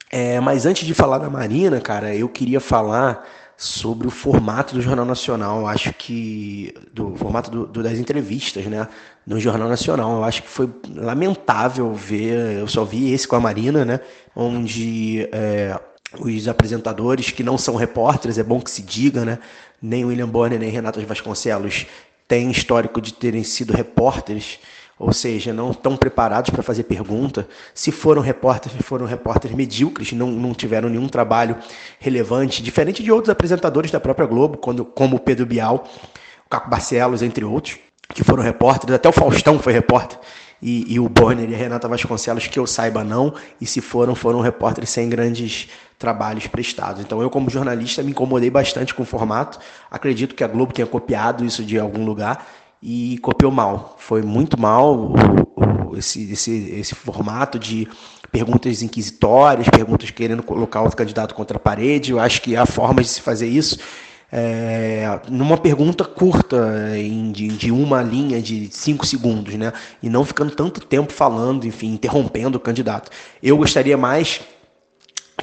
É, 0.10 0.40
mas 0.40 0.66
antes 0.66 0.88
de 0.88 0.94
falar 0.94 1.18
da 1.20 1.30
Marina, 1.30 1.80
cara, 1.82 2.16
eu 2.16 2.30
queria 2.30 2.60
falar 2.60 3.24
sobre 3.56 4.08
o 4.08 4.10
formato 4.10 4.74
do 4.74 4.82
Jornal 4.82 5.06
Nacional. 5.06 5.60
Eu 5.60 5.68
acho 5.68 5.94
que. 5.94 6.74
do 6.94 7.16
formato 7.18 7.52
do, 7.52 7.68
do, 7.68 7.84
das 7.84 8.00
entrevistas, 8.00 8.66
né? 8.66 8.88
No 9.28 9.40
Jornal 9.40 9.68
Nacional. 9.68 10.18
Eu 10.18 10.24
acho 10.24 10.42
que 10.42 10.50
foi 10.50 10.70
lamentável 10.96 11.94
ver. 11.94 12.60
Eu 12.60 12.68
só 12.68 12.86
vi 12.86 13.12
esse 13.12 13.28
com 13.28 13.36
a 13.36 13.40
Marina, 13.42 13.84
né? 13.84 14.00
Onde 14.34 15.28
é, 15.34 15.78
os 16.18 16.48
apresentadores, 16.48 17.32
que 17.32 17.44
não 17.44 17.58
são 17.58 17.76
repórteres, 17.76 18.38
é 18.38 18.44
bom 18.44 18.60
que 18.60 18.72
se 18.72 18.82
diga, 18.82 19.26
né? 19.26 19.40
Nem 19.82 20.06
William 20.06 20.28
Bonner, 20.28 20.60
nem 20.60 20.70
Renato 20.70 21.00
Vasconcelos 21.06 21.86
têm 22.28 22.52
histórico 22.52 23.02
de 23.02 23.14
terem 23.14 23.44
sido 23.44 23.74
repórteres 23.74 24.60
ou 25.00 25.14
seja, 25.14 25.54
não 25.54 25.72
estão 25.72 25.96
preparados 25.96 26.50
para 26.50 26.62
fazer 26.62 26.84
pergunta. 26.84 27.48
Se 27.74 27.90
foram 27.90 28.22
repórteres, 28.22 28.78
foram 28.86 29.06
repórteres 29.06 29.56
medíocres, 29.56 30.12
não, 30.12 30.30
não 30.30 30.54
tiveram 30.54 30.90
nenhum 30.90 31.08
trabalho 31.08 31.56
relevante, 31.98 32.62
diferente 32.62 33.02
de 33.02 33.10
outros 33.10 33.30
apresentadores 33.30 33.90
da 33.90 34.00
própria 34.00 34.28
Globo, 34.28 34.58
quando, 34.58 34.84
como 34.84 35.16
o 35.16 35.20
Pedro 35.20 35.46
Bial, 35.46 35.88
o 36.46 36.50
Caco 36.50 36.70
Barcelos, 36.70 37.22
entre 37.22 37.46
outros, 37.46 37.78
que 38.14 38.26
foram 38.26 38.44
repórteres, 38.44 38.94
até 38.94 39.08
o 39.08 39.14
Faustão 39.14 39.58
foi 39.58 39.72
repórter, 39.72 40.20
e, 40.62 40.94
e 40.94 41.00
o 41.00 41.08
Bonner 41.08 41.50
e 41.50 41.56
a 41.56 41.58
Renata 41.58 41.88
Vasconcelos, 41.88 42.48
que 42.48 42.60
eu 42.60 42.68
saiba 42.68 43.02
não, 43.02 43.34
e 43.62 43.66
se 43.66 43.80
foram, 43.80 44.14
foram 44.16 44.42
repórteres 44.42 44.90
sem 44.90 45.08
grandes 45.08 45.70
trabalhos 46.00 46.48
prestados. 46.48 47.02
Então 47.02 47.22
eu, 47.22 47.30
como 47.30 47.50
jornalista, 47.50 48.02
me 48.02 48.12
incomodei 48.12 48.50
bastante 48.50 48.96
com 48.96 49.04
o 49.04 49.06
formato, 49.06 49.60
acredito 49.92 50.34
que 50.34 50.44
a 50.44 50.48
Globo 50.48 50.74
tenha 50.74 50.88
copiado 50.88 51.46
isso 51.46 51.64
de 51.64 51.78
algum 51.78 52.06
lugar, 52.06 52.48
e 52.82 53.18
copiou 53.20 53.52
mal. 53.52 53.96
Foi 54.00 54.22
muito 54.22 54.60
mal 54.60 54.96
o, 54.96 55.14
o, 55.92 55.98
esse, 55.98 56.32
esse, 56.32 56.72
esse 56.72 56.96
formato 56.96 57.60
de 57.60 57.88
perguntas 58.32 58.82
inquisitórias, 58.82 59.68
perguntas 59.68 60.10
querendo 60.12 60.42
colocar 60.42 60.82
o 60.82 60.96
candidato 60.96 61.36
contra 61.36 61.58
a 61.58 61.60
parede. 61.60 62.12
Eu 62.12 62.20
acho 62.20 62.42
que 62.42 62.56
há 62.56 62.66
formas 62.66 63.08
de 63.08 63.12
se 63.12 63.22
fazer 63.22 63.48
isso. 63.48 63.80
É, 64.32 65.20
numa 65.28 65.58
pergunta 65.58 66.06
curta, 66.06 66.96
em, 66.96 67.32
de, 67.32 67.48
de, 67.48 67.72
uma 67.72 68.02
linha 68.04 68.40
de 68.40 68.70
cinco 68.72 69.06
segundos, 69.06 69.56
né? 69.56 69.74
E 70.04 70.10
não 70.10 70.24
ficando 70.24 70.52
tanto 70.52 70.82
tempo 70.82 71.12
falando, 71.12 71.66
enfim, 71.66 71.94
interrompendo 71.94 72.58
o 72.58 72.62
candidato. 72.62 73.10
Eu 73.42 73.58
gostaria 73.58 73.98
mais 73.98 74.40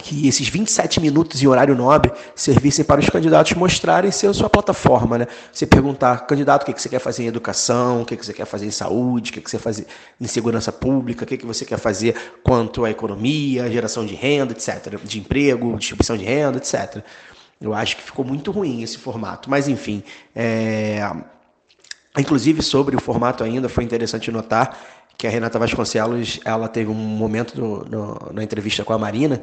que 0.07 0.29
esses 0.29 0.49
27 0.49 1.01
minutos 1.01 1.43
em 1.43 1.49
horário 1.49 1.75
nobre 1.75 2.13
servissem 2.37 2.85
para 2.85 3.01
os 3.01 3.11
candidatos 3.11 3.55
mostrarem 3.55 4.13
seu, 4.13 4.33
sua 4.33 4.49
plataforma. 4.49 5.19
Né? 5.19 5.27
Você 5.53 5.67
perguntar, 5.67 6.27
candidato, 6.27 6.63
o 6.63 6.73
que 6.73 6.81
você 6.81 6.89
quer 6.89 7.01
fazer 7.01 7.25
em 7.25 7.27
educação, 7.27 8.03
o 8.03 8.05
que 8.05 8.17
você 8.17 8.33
quer 8.33 8.45
fazer 8.45 8.67
em 8.67 8.71
saúde, 8.71 9.31
o 9.31 9.35
que 9.35 9.51
você 9.51 9.57
quer 9.57 9.63
fazer 9.63 9.87
em 10.21 10.27
segurança 10.29 10.71
pública, 10.71 11.25
o 11.25 11.27
que 11.27 11.45
você 11.45 11.65
quer 11.65 11.79
fazer 11.79 12.15
quanto 12.45 12.85
à 12.85 12.91
economia, 12.91 13.69
geração 13.69 14.07
de 14.07 14.15
renda, 14.15 14.53
etc., 14.53 14.97
de 15.03 15.19
emprego, 15.19 15.77
distribuição 15.77 16.17
de 16.17 16.25
renda, 16.25 16.59
etc. 16.59 17.03
Eu 17.61 17.75
acho 17.75 17.97
que 17.97 18.03
ficou 18.05 18.25
muito 18.25 18.53
ruim 18.53 18.85
esse 18.85 18.99
formato. 18.99 19.51
Mas, 19.51 19.67
enfim, 19.67 20.05
é... 20.37 21.01
inclusive 22.17 22.63
sobre 22.63 22.95
o 22.95 23.01
formato 23.01 23.43
ainda, 23.43 23.69
foi 23.69 23.83
interessante 23.83 24.31
notar 24.31 24.79
que 25.19 25.27
a 25.27 25.31
Renata 25.31 25.59
Vasconcelos 25.59 26.39
ela 26.45 26.69
teve 26.69 26.91
um 26.91 26.95
momento 26.95 27.59
no, 27.59 28.33
na 28.33 28.45
entrevista 28.45 28.85
com 28.85 28.93
a 28.93 28.99
Marina 28.99 29.43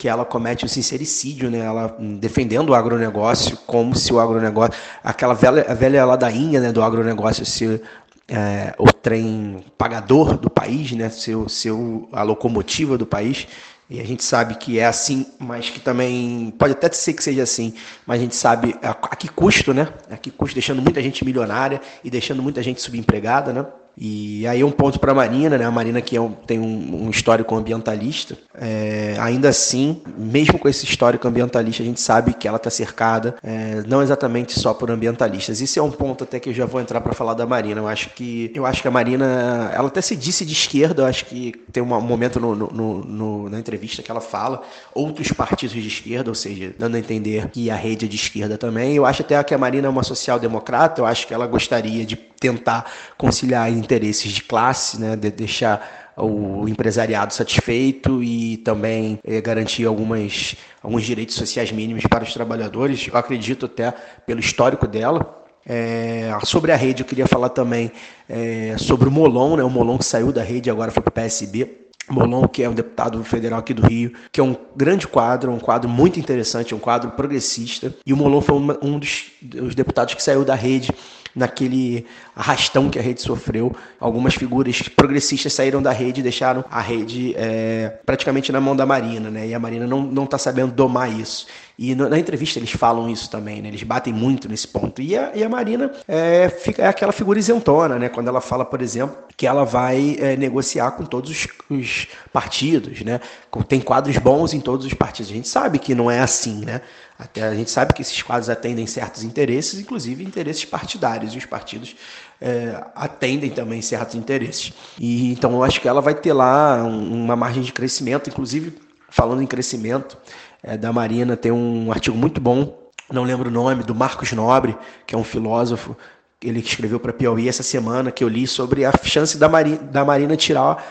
que 0.00 0.08
ela 0.08 0.24
comete 0.24 0.64
o 0.64 0.68
sincericídio, 0.68 1.50
né? 1.50 1.58
Ela 1.58 1.94
defendendo 2.18 2.70
o 2.70 2.74
agronegócio 2.74 3.54
como 3.66 3.94
se 3.94 4.10
o 4.14 4.18
agronegócio, 4.18 4.72
aquela 5.04 5.34
velha, 5.34 5.74
velha 5.74 6.06
ladainha, 6.06 6.58
né, 6.58 6.72
do 6.72 6.82
agronegócio 6.82 7.44
ser 7.44 7.82
é, 8.26 8.72
o 8.78 8.90
trem 8.90 9.62
pagador 9.76 10.38
do 10.38 10.48
país, 10.48 10.92
né? 10.92 11.10
Ser, 11.10 11.36
ser 11.50 11.74
a 12.12 12.22
locomotiva 12.22 12.96
do 12.96 13.04
país. 13.04 13.46
E 13.90 14.00
a 14.00 14.04
gente 14.04 14.24
sabe 14.24 14.54
que 14.54 14.78
é 14.78 14.86
assim, 14.86 15.26
mas 15.38 15.68
que 15.68 15.80
também 15.80 16.50
pode 16.58 16.72
até 16.72 16.90
ser 16.90 17.12
que 17.12 17.22
seja 17.22 17.42
assim, 17.42 17.74
mas 18.06 18.20
a 18.20 18.22
gente 18.22 18.34
sabe 18.34 18.74
a, 18.82 18.92
a 18.92 19.16
que 19.16 19.28
custo, 19.28 19.74
né? 19.74 19.86
A 20.10 20.16
que 20.16 20.30
custo, 20.30 20.54
deixando 20.54 20.80
muita 20.80 21.02
gente 21.02 21.26
milionária 21.26 21.78
e 22.02 22.08
deixando 22.08 22.42
muita 22.42 22.62
gente 22.62 22.80
subempregada, 22.80 23.52
né? 23.52 23.66
E 23.96 24.46
aí 24.46 24.64
um 24.64 24.70
ponto 24.70 24.98
para 24.98 25.12
a 25.12 25.14
Marina, 25.14 25.58
né? 25.58 25.64
A 25.64 25.70
Marina 25.70 26.00
que 26.00 26.16
é 26.16 26.20
um, 26.20 26.32
tem 26.32 26.58
um, 26.58 27.04
um, 27.04 27.10
histórico 27.10 27.54
ambientalista. 27.54 28.36
É, 28.54 29.16
ainda 29.20 29.48
assim, 29.48 30.00
mesmo 30.16 30.58
com 30.58 30.68
esse 30.68 30.84
histórico 30.84 31.26
ambientalista, 31.28 31.82
a 31.82 31.86
gente 31.86 32.00
sabe 32.00 32.32
que 32.32 32.48
ela 32.48 32.56
está 32.56 32.70
cercada 32.70 33.34
é, 33.42 33.82
não 33.86 34.02
exatamente 34.02 34.58
só 34.58 34.72
por 34.72 34.90
ambientalistas. 34.90 35.60
Isso 35.60 35.78
é 35.78 35.82
um 35.82 35.90
ponto 35.90 36.24
até 36.24 36.40
que 36.40 36.48
eu 36.48 36.54
já 36.54 36.66
vou 36.66 36.80
entrar 36.80 37.00
para 37.00 37.12
falar 37.12 37.34
da 37.34 37.46
Marina. 37.46 37.80
Eu 37.80 37.88
acho 37.88 38.10
que 38.10 38.50
eu 38.54 38.64
acho 38.64 38.80
que 38.80 38.88
a 38.88 38.90
Marina, 38.90 39.70
ela 39.74 39.88
até 39.88 40.00
se 40.00 40.16
disse 40.16 40.44
de 40.44 40.52
esquerda. 40.52 41.02
Eu 41.02 41.06
acho 41.06 41.26
que 41.26 41.52
tem 41.70 41.82
um 41.82 41.86
momento 41.86 42.40
no, 42.40 42.54
no, 42.54 43.04
no, 43.04 43.50
na 43.50 43.58
entrevista 43.58 44.02
que 44.02 44.10
ela 44.10 44.20
fala 44.20 44.62
outros 44.94 45.30
partidos 45.32 45.74
de 45.74 45.88
esquerda, 45.88 46.30
ou 46.30 46.34
seja, 46.34 46.74
dando 46.78 46.96
a 46.96 46.98
entender 46.98 47.48
que 47.48 47.70
a 47.70 47.76
rede 47.76 48.06
é 48.06 48.08
de 48.08 48.16
esquerda 48.16 48.56
também. 48.56 48.94
Eu 48.94 49.04
acho 49.04 49.22
até 49.22 49.42
que 49.44 49.54
a 49.54 49.58
Marina 49.58 49.86
é 49.86 49.90
uma 49.90 50.02
social-democrata. 50.02 51.00
Eu 51.00 51.06
acho 51.06 51.26
que 51.26 51.34
ela 51.34 51.46
gostaria 51.46 52.04
de 52.04 52.16
tentar 52.16 52.90
conciliar 53.18 53.70
interesses 53.80 54.32
de 54.32 54.42
classe, 54.42 55.00
né, 55.00 55.16
de 55.16 55.30
deixar 55.30 56.00
o 56.16 56.68
empresariado 56.68 57.32
satisfeito 57.32 58.22
e 58.22 58.58
também 58.58 59.18
é, 59.24 59.40
garantir 59.40 59.86
algumas, 59.86 60.54
alguns 60.82 61.02
direitos 61.04 61.34
sociais 61.34 61.72
mínimos 61.72 62.04
para 62.06 62.24
os 62.24 62.32
trabalhadores. 62.32 63.08
Eu 63.08 63.16
acredito 63.16 63.66
até 63.66 63.92
pelo 64.26 64.40
histórico 64.40 64.86
dela. 64.86 65.38
É, 65.66 66.30
sobre 66.44 66.72
a 66.72 66.76
rede, 66.76 67.02
eu 67.02 67.06
queria 67.06 67.26
falar 67.26 67.50
também 67.50 67.92
é, 68.28 68.74
sobre 68.78 69.08
o 69.08 69.10
Molon, 69.10 69.56
né, 69.56 69.62
o 69.62 69.70
Molon 69.70 69.98
que 69.98 70.04
saiu 70.04 70.32
da 70.32 70.42
rede 70.42 70.70
agora 70.70 70.90
foi 70.90 71.02
para 71.02 71.10
o 71.10 71.12
PSB. 71.12 71.80
Molon, 72.08 72.48
que 72.48 72.62
é 72.62 72.68
um 72.68 72.74
deputado 72.74 73.22
federal 73.22 73.60
aqui 73.60 73.72
do 73.72 73.86
Rio, 73.86 74.12
que 74.32 74.40
é 74.40 74.42
um 74.42 74.56
grande 74.74 75.06
quadro, 75.06 75.52
um 75.52 75.60
quadro 75.60 75.88
muito 75.88 76.18
interessante, 76.18 76.74
um 76.74 76.78
quadro 76.78 77.12
progressista. 77.12 77.94
E 78.04 78.12
o 78.12 78.16
Molon 78.16 78.40
foi 78.40 78.56
um 78.82 78.98
dos, 78.98 79.26
dos 79.40 79.74
deputados 79.76 80.14
que 80.14 80.22
saiu 80.22 80.44
da 80.44 80.56
rede 80.56 80.92
naquele 81.34 82.06
arrastão 82.34 82.90
que 82.90 82.98
a 82.98 83.02
rede 83.02 83.20
sofreu. 83.20 83.74
Algumas 83.98 84.34
figuras 84.34 84.82
progressistas 84.82 85.52
saíram 85.52 85.82
da 85.82 85.92
rede 85.92 86.20
e 86.20 86.22
deixaram 86.22 86.64
a 86.70 86.80
rede 86.80 87.34
é, 87.36 87.92
praticamente 88.04 88.50
na 88.52 88.60
mão 88.60 88.74
da 88.74 88.86
Marina, 88.86 89.30
né? 89.30 89.48
E 89.48 89.54
a 89.54 89.58
Marina 89.58 89.86
não 89.86 90.24
está 90.24 90.38
sabendo 90.38 90.72
domar 90.72 91.10
isso. 91.10 91.46
E 91.82 91.94
na 91.94 92.18
entrevista 92.18 92.58
eles 92.58 92.72
falam 92.72 93.08
isso 93.08 93.30
também, 93.30 93.62
né? 93.62 93.68
Eles 93.68 93.82
batem 93.82 94.12
muito 94.12 94.46
nesse 94.50 94.68
ponto. 94.68 95.00
E 95.00 95.16
a, 95.16 95.34
e 95.34 95.42
a 95.42 95.48
Marina 95.48 95.90
é, 96.06 96.46
fica, 96.50 96.82
é 96.82 96.86
aquela 96.86 97.10
figura 97.10 97.38
isentona, 97.38 97.98
né? 97.98 98.10
Quando 98.10 98.28
ela 98.28 98.42
fala, 98.42 98.66
por 98.66 98.82
exemplo, 98.82 99.16
que 99.34 99.46
ela 99.46 99.64
vai 99.64 100.14
é, 100.20 100.36
negociar 100.36 100.90
com 100.90 101.06
todos 101.06 101.30
os, 101.30 101.48
os, 101.70 102.06
partidos, 102.30 103.00
né? 103.00 103.18
Tem 103.66 103.80
quadros 103.80 104.18
bons 104.18 104.52
em 104.52 104.60
todos 104.60 104.84
os 104.84 104.92
partidos. 104.92 105.32
A 105.32 105.34
gente 105.34 105.48
sabe 105.48 105.78
que 105.78 105.94
não 105.94 106.10
é 106.10 106.20
assim, 106.20 106.66
né? 106.66 106.82
Até 107.20 107.42
a 107.42 107.54
gente 107.54 107.70
sabe 107.70 107.92
que 107.92 108.00
esses 108.00 108.22
quadros 108.22 108.48
atendem 108.48 108.86
certos 108.86 109.22
interesses, 109.22 109.78
inclusive 109.78 110.24
interesses 110.24 110.64
partidários, 110.64 111.34
e 111.34 111.38
os 111.38 111.44
partidos 111.44 111.94
é, 112.40 112.82
atendem 112.94 113.50
também 113.50 113.82
certos 113.82 114.14
interesses. 114.14 114.72
E 114.98 115.30
então 115.30 115.52
eu 115.52 115.62
acho 115.62 115.82
que 115.82 115.86
ela 115.86 116.00
vai 116.00 116.14
ter 116.14 116.32
lá 116.32 116.82
uma 116.82 117.36
margem 117.36 117.62
de 117.62 117.72
crescimento, 117.72 118.30
inclusive 118.30 118.74
falando 119.10 119.42
em 119.42 119.46
crescimento 119.46 120.16
é, 120.62 120.78
da 120.78 120.92
Marina, 120.94 121.36
tem 121.36 121.52
um 121.52 121.92
artigo 121.92 122.16
muito 122.16 122.40
bom, 122.40 122.88
não 123.12 123.24
lembro 123.24 123.50
o 123.50 123.52
nome, 123.52 123.82
do 123.82 123.94
Marcos 123.94 124.32
Nobre, 124.32 124.74
que 125.06 125.14
é 125.14 125.18
um 125.18 125.24
filósofo, 125.24 125.94
ele 126.42 126.60
escreveu 126.60 126.98
para 126.98 127.12
Piauí 127.12 127.50
essa 127.50 127.62
semana, 127.62 128.10
que 128.10 128.24
eu 128.24 128.28
li 128.28 128.46
sobre 128.46 128.86
a 128.86 128.92
chance 129.02 129.36
da, 129.36 129.48
Marina, 129.48 129.76
da 129.76 130.04
Marina 130.06 130.36
tirar 130.36 130.82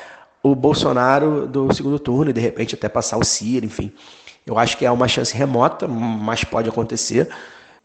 o 0.44 0.54
Bolsonaro 0.54 1.48
do 1.48 1.74
segundo 1.74 1.98
turno 1.98 2.30
e 2.30 2.34
de 2.34 2.40
repente 2.40 2.76
até 2.76 2.88
passar 2.88 3.18
o 3.18 3.24
Ciro, 3.24 3.66
enfim. 3.66 3.92
Eu 4.50 4.58
acho 4.58 4.78
que 4.78 4.84
é 4.84 4.90
uma 4.90 5.08
chance 5.08 5.38
remota, 5.38 5.88
mas 5.88 6.44
pode 6.44 6.68
acontecer. 6.68 7.30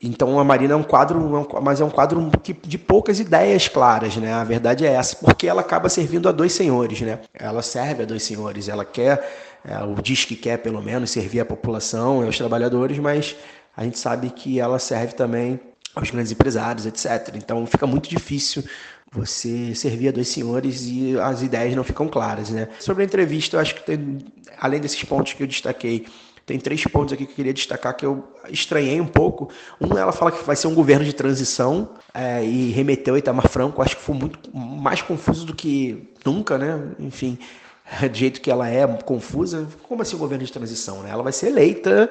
Então 0.01 0.39
a 0.39 0.45
Marina 0.45 0.73
é 0.73 0.77
um 0.77 0.83
quadro, 0.83 1.47
é 1.53 1.61
mas 1.61 1.79
é 1.79 1.85
um 1.85 1.91
quadro 1.91 2.31
de 2.63 2.79
poucas 2.79 3.21
ideias 3.21 3.69
claras, 3.69 4.17
né? 4.17 4.33
A 4.33 4.45
verdade 4.45 4.87
é 4.87 4.93
essa, 4.95 5.15
porque 5.17 5.47
ela 5.47 5.61
acaba 5.61 5.91
servindo 5.91 6.27
a 6.27 6.33
dois 6.33 6.55
senhores, 6.55 7.03
né? 7.03 7.19
Ela 7.35 7.61
serve 7.61 8.05
a 8.05 8.07
dois 8.07 8.23
senhores, 8.23 8.71
ela 8.71 8.83
quer, 8.83 9.61
é, 9.63 9.79
ou 9.85 9.95
diz 9.97 10.25
que 10.25 10.35
quer 10.35 10.57
pelo 10.57 10.81
menos 10.81 11.11
servir 11.11 11.41
a 11.41 11.45
população 11.45 12.23
e 12.23 12.27
aos 12.27 12.39
trabalhadores, 12.39 12.99
mas 12.99 13.37
a 13.77 13.85
gente 13.85 13.99
sabe 13.99 14.31
que 14.31 14.59
ela 14.59 14.79
serve 14.79 15.13
também 15.13 15.61
aos 15.95 16.11
grandes 16.11 16.33
empresários, 16.33 16.87
etc. 16.87 17.35
Então 17.37 17.67
fica 17.67 17.87
muito 17.87 18.09
difícil 18.09 18.65
você 19.13 19.75
servir 19.75 20.09
a 20.09 20.13
dois 20.13 20.29
senhores 20.29 20.87
e 20.87 21.19
as 21.21 21.43
ideias 21.43 21.77
não 21.77 21.85
ficam 21.85 22.09
claras, 22.09 22.49
né? 22.49 22.69
Sobre 22.81 23.03
a 23.03 23.07
entrevista, 23.07 23.57
eu 23.57 23.61
acho 23.61 23.75
que 23.75 23.83
tem, 23.83 24.19
além 24.59 24.81
desses 24.81 25.05
pontos 25.05 25.35
que 25.35 25.43
eu 25.43 25.47
destaquei, 25.47 26.07
tem 26.47 26.59
três 26.59 26.85
pontos 26.85 27.13
aqui 27.13 27.25
que 27.25 27.33
eu 27.33 27.37
queria 27.37 27.55
destacar 27.55 27.97
que 27.97 28.05
eu 28.05 28.25
estranhei 28.51 29.01
um 29.01 29.07
pouco. 29.07 29.49
Um, 29.81 29.97
ela 29.97 30.13
fala 30.13 30.31
que 30.31 30.45
vai 30.45 30.55
ser 30.55 30.67
um 30.67 30.75
governo 30.75 31.05
de 31.05 31.15
transição 31.15 31.91
é, 32.13 32.45
e 32.45 32.71
remeteu 32.71 33.15
a 33.15 33.19
Itamar 33.19 33.49
Franco. 33.49 33.81
Acho 33.81 33.97
que 33.97 34.03
foi 34.03 34.15
muito 34.15 34.55
mais 34.55 35.01
confuso 35.01 35.47
do 35.47 35.55
que 35.55 36.11
nunca, 36.25 36.59
né? 36.59 36.93
Enfim, 36.99 37.39
do 38.11 38.17
jeito 38.17 38.41
que 38.41 38.51
ela 38.51 38.69
é 38.69 38.87
confusa. 38.87 39.67
Como 39.89 40.03
assim 40.03 40.17
um 40.17 40.19
governo 40.19 40.45
de 40.45 40.53
transição? 40.53 41.03
Né? 41.03 41.11
Ela 41.11 41.23
vai 41.23 41.33
ser 41.33 41.49
eleita, 41.49 42.11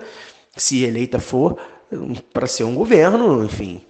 se 0.56 0.84
eleita 0.84 1.20
for, 1.20 1.60
para 2.32 2.48
ser 2.48 2.64
um 2.64 2.74
governo, 2.74 3.46
enfim, 3.46 3.86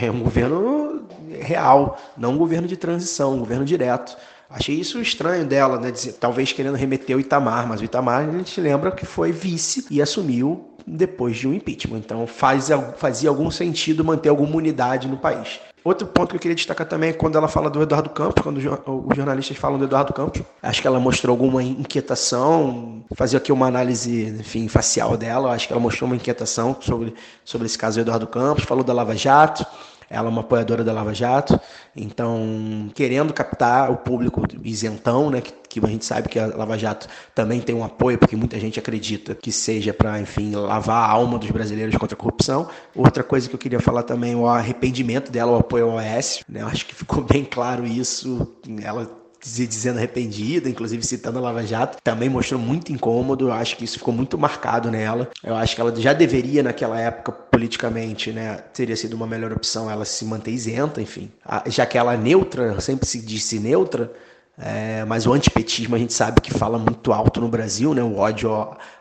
é 0.00 0.10
um 0.10 0.20
governo 0.20 1.06
real, 1.40 1.98
não 2.16 2.32
um 2.32 2.38
governo 2.38 2.68
de 2.68 2.76
transição, 2.76 3.34
um 3.34 3.38
governo 3.38 3.64
direto. 3.64 4.16
Achei 4.52 4.74
isso 4.74 5.00
estranho 5.00 5.46
dela, 5.46 5.80
né? 5.80 5.90
Dizer, 5.90 6.12
talvez 6.12 6.52
querendo 6.52 6.76
remeter 6.76 7.16
o 7.16 7.20
Itamar, 7.20 7.66
mas 7.66 7.80
o 7.80 7.84
Itamar 7.84 8.28
a 8.28 8.30
gente 8.30 8.60
lembra 8.60 8.90
que 8.92 9.06
foi 9.06 9.32
vice 9.32 9.86
e 9.90 10.02
assumiu 10.02 10.68
depois 10.86 11.36
de 11.36 11.48
um 11.48 11.54
impeachment. 11.54 11.98
Então 11.98 12.26
faz, 12.26 12.68
fazia 12.96 13.30
algum 13.30 13.50
sentido 13.50 14.04
manter 14.04 14.28
alguma 14.28 14.56
unidade 14.56 15.08
no 15.08 15.16
país. 15.16 15.58
Outro 15.84 16.06
ponto 16.06 16.30
que 16.30 16.36
eu 16.36 16.40
queria 16.40 16.54
destacar 16.54 16.86
também 16.86 17.10
é 17.10 17.12
quando 17.12 17.36
ela 17.36 17.48
fala 17.48 17.68
do 17.68 17.82
Eduardo 17.82 18.10
Campos, 18.10 18.40
quando 18.40 18.58
os 18.58 19.16
jornalistas 19.16 19.56
falam 19.56 19.78
do 19.78 19.84
Eduardo 19.84 20.12
Campos. 20.12 20.42
Acho 20.62 20.80
que 20.80 20.86
ela 20.86 21.00
mostrou 21.00 21.32
alguma 21.32 21.60
inquietação, 21.60 23.02
fazia 23.16 23.38
aqui 23.38 23.50
uma 23.50 23.66
análise, 23.66 24.26
enfim, 24.26 24.68
facial 24.68 25.16
dela. 25.16 25.52
Acho 25.52 25.66
que 25.66 25.72
ela 25.72 25.82
mostrou 25.82 26.08
uma 26.08 26.14
inquietação 26.14 26.76
sobre, 26.80 27.14
sobre 27.44 27.66
esse 27.66 27.76
caso 27.76 27.96
do 27.96 28.02
Eduardo 28.02 28.28
Campos, 28.28 28.62
falou 28.64 28.84
da 28.84 28.92
Lava 28.92 29.16
Jato. 29.16 29.66
Ela 30.12 30.28
é 30.28 30.30
uma 30.30 30.42
apoiadora 30.42 30.84
da 30.84 30.92
Lava 30.92 31.14
Jato, 31.14 31.58
então 31.96 32.90
querendo 32.94 33.32
captar 33.32 33.90
o 33.90 33.96
público 33.96 34.42
isentão, 34.62 35.30
né, 35.30 35.40
que, 35.40 35.52
que 35.68 35.84
a 35.84 35.88
gente 35.88 36.04
sabe 36.04 36.28
que 36.28 36.38
a 36.38 36.46
Lava 36.46 36.76
Jato 36.76 37.08
também 37.34 37.60
tem 37.60 37.74
um 37.74 37.82
apoio, 37.82 38.18
porque 38.18 38.36
muita 38.36 38.60
gente 38.60 38.78
acredita 38.78 39.34
que 39.34 39.50
seja 39.50 39.94
para, 39.94 40.20
enfim, 40.20 40.54
lavar 40.54 41.08
a 41.08 41.10
alma 41.10 41.38
dos 41.38 41.50
brasileiros 41.50 41.96
contra 41.96 42.14
a 42.14 42.18
corrupção. 42.18 42.68
Outra 42.94 43.24
coisa 43.24 43.48
que 43.48 43.54
eu 43.54 43.58
queria 43.58 43.80
falar 43.80 44.02
também, 44.02 44.34
o 44.34 44.46
arrependimento 44.46 45.32
dela, 45.32 45.52
o 45.52 45.56
apoio 45.56 45.86
ao 45.86 45.96
OAS, 45.96 46.44
né, 46.46 46.62
acho 46.62 46.84
que 46.86 46.94
ficou 46.94 47.24
bem 47.24 47.44
claro 47.44 47.86
isso. 47.86 48.54
Ela 48.82 49.21
dizendo 49.42 49.98
arrependida, 49.98 50.68
inclusive 50.68 51.04
citando 51.04 51.38
a 51.38 51.42
Lava 51.42 51.66
Jato, 51.66 51.98
também 52.02 52.28
mostrou 52.28 52.60
muito 52.60 52.92
incômodo. 52.92 53.48
Eu 53.48 53.52
acho 53.52 53.76
que 53.76 53.84
isso 53.84 53.98
ficou 53.98 54.14
muito 54.14 54.38
marcado 54.38 54.90
nela. 54.90 55.28
Eu 55.42 55.56
acho 55.56 55.74
que 55.74 55.80
ela 55.80 55.94
já 55.96 56.12
deveria, 56.12 56.62
naquela 56.62 56.98
época, 57.00 57.32
politicamente, 57.32 58.30
né, 58.30 58.58
teria 58.72 58.96
sido 58.96 59.14
uma 59.14 59.26
melhor 59.26 59.52
opção 59.52 59.90
ela 59.90 60.04
se 60.04 60.24
manter 60.24 60.52
isenta, 60.52 61.02
enfim. 61.02 61.30
Já 61.66 61.84
que 61.84 61.98
ela 61.98 62.14
é 62.14 62.16
neutra, 62.16 62.80
sempre 62.80 63.06
se 63.06 63.20
disse 63.20 63.58
neutra, 63.58 64.12
é, 64.58 65.04
mas 65.06 65.26
o 65.26 65.32
antipetismo 65.32 65.96
a 65.96 65.98
gente 65.98 66.12
sabe 66.12 66.40
que 66.40 66.52
fala 66.52 66.78
muito 66.78 67.12
alto 67.12 67.40
no 67.40 67.48
Brasil, 67.48 67.94
né? 67.94 68.02
O 68.02 68.18
ódio 68.18 68.50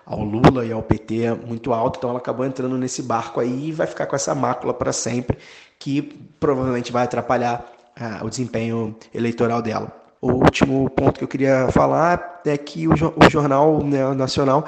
ao, 0.05 0.23
Lula 0.23 0.65
e 0.65 0.71
ao 0.71 0.81
PT 0.81 1.23
é 1.23 1.35
muito 1.35 1.73
alto, 1.73 1.97
então 1.97 2.09
ela 2.09 2.19
acabou 2.19 2.45
entrando 2.45 2.77
nesse 2.77 3.03
barco 3.03 3.39
aí 3.39 3.67
e 3.67 3.71
vai 3.71 3.85
ficar 3.85 4.05
com 4.05 4.15
essa 4.15 4.33
mácula 4.33 4.73
para 4.73 4.91
sempre, 4.91 5.37
que 5.77 6.01
provavelmente 6.39 6.91
vai 6.91 7.03
atrapalhar 7.03 7.65
ah, 7.95 8.21
o 8.23 8.29
desempenho 8.29 8.95
eleitoral 9.13 9.61
dela. 9.61 10.00
O 10.21 10.33
último 10.33 10.87
ponto 10.91 11.17
que 11.17 11.23
eu 11.23 11.27
queria 11.27 11.67
falar 11.71 12.41
é 12.45 12.55
que 12.55 12.87
o, 12.87 12.91
o 12.93 13.29
Jornal 13.29 13.83
né, 13.83 14.13
Nacional 14.13 14.63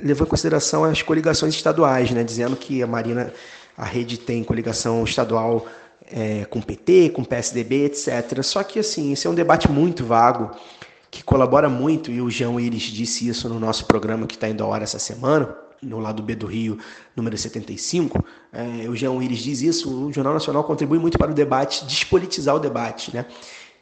levou 0.00 0.24
em 0.24 0.30
consideração 0.30 0.84
as 0.84 1.02
coligações 1.02 1.54
estaduais, 1.54 2.12
né, 2.12 2.22
dizendo 2.22 2.54
que 2.54 2.84
a 2.84 2.86
Marina, 2.86 3.32
a 3.76 3.84
rede 3.84 4.16
tem 4.16 4.44
coligação 4.44 5.02
estadual 5.02 5.66
é, 6.08 6.44
com 6.44 6.60
PT, 6.60 7.10
com 7.10 7.24
PSDB, 7.24 7.86
etc. 7.86 8.42
Só 8.44 8.62
que 8.62 8.78
assim, 8.78 9.12
esse 9.12 9.26
é 9.26 9.30
um 9.30 9.34
debate 9.34 9.68
muito 9.68 10.04
vago, 10.04 10.52
que 11.10 11.24
colabora 11.24 11.68
muito, 11.68 12.12
e 12.12 12.20
o 12.20 12.30
João 12.30 12.60
Iris 12.60 12.84
disse 12.84 13.28
isso 13.28 13.48
no 13.48 13.58
nosso 13.58 13.86
programa 13.86 14.26
que 14.28 14.34
está 14.34 14.48
indo 14.48 14.62
ao 14.62 14.72
ar 14.72 14.82
essa 14.82 15.00
semana, 15.00 15.52
no 15.82 15.98
lado 15.98 16.22
B 16.22 16.36
do 16.36 16.46
Rio, 16.46 16.78
número 17.16 17.36
75, 17.36 18.24
é, 18.52 18.88
o 18.88 18.94
João 18.94 19.20
Iris 19.20 19.40
diz 19.40 19.62
isso, 19.62 20.06
o 20.06 20.12
Jornal 20.12 20.34
Nacional 20.34 20.62
contribui 20.62 21.00
muito 21.00 21.18
para 21.18 21.32
o 21.32 21.34
debate, 21.34 21.84
despolitizar 21.86 22.54
o 22.54 22.60
debate, 22.60 23.12
né? 23.12 23.26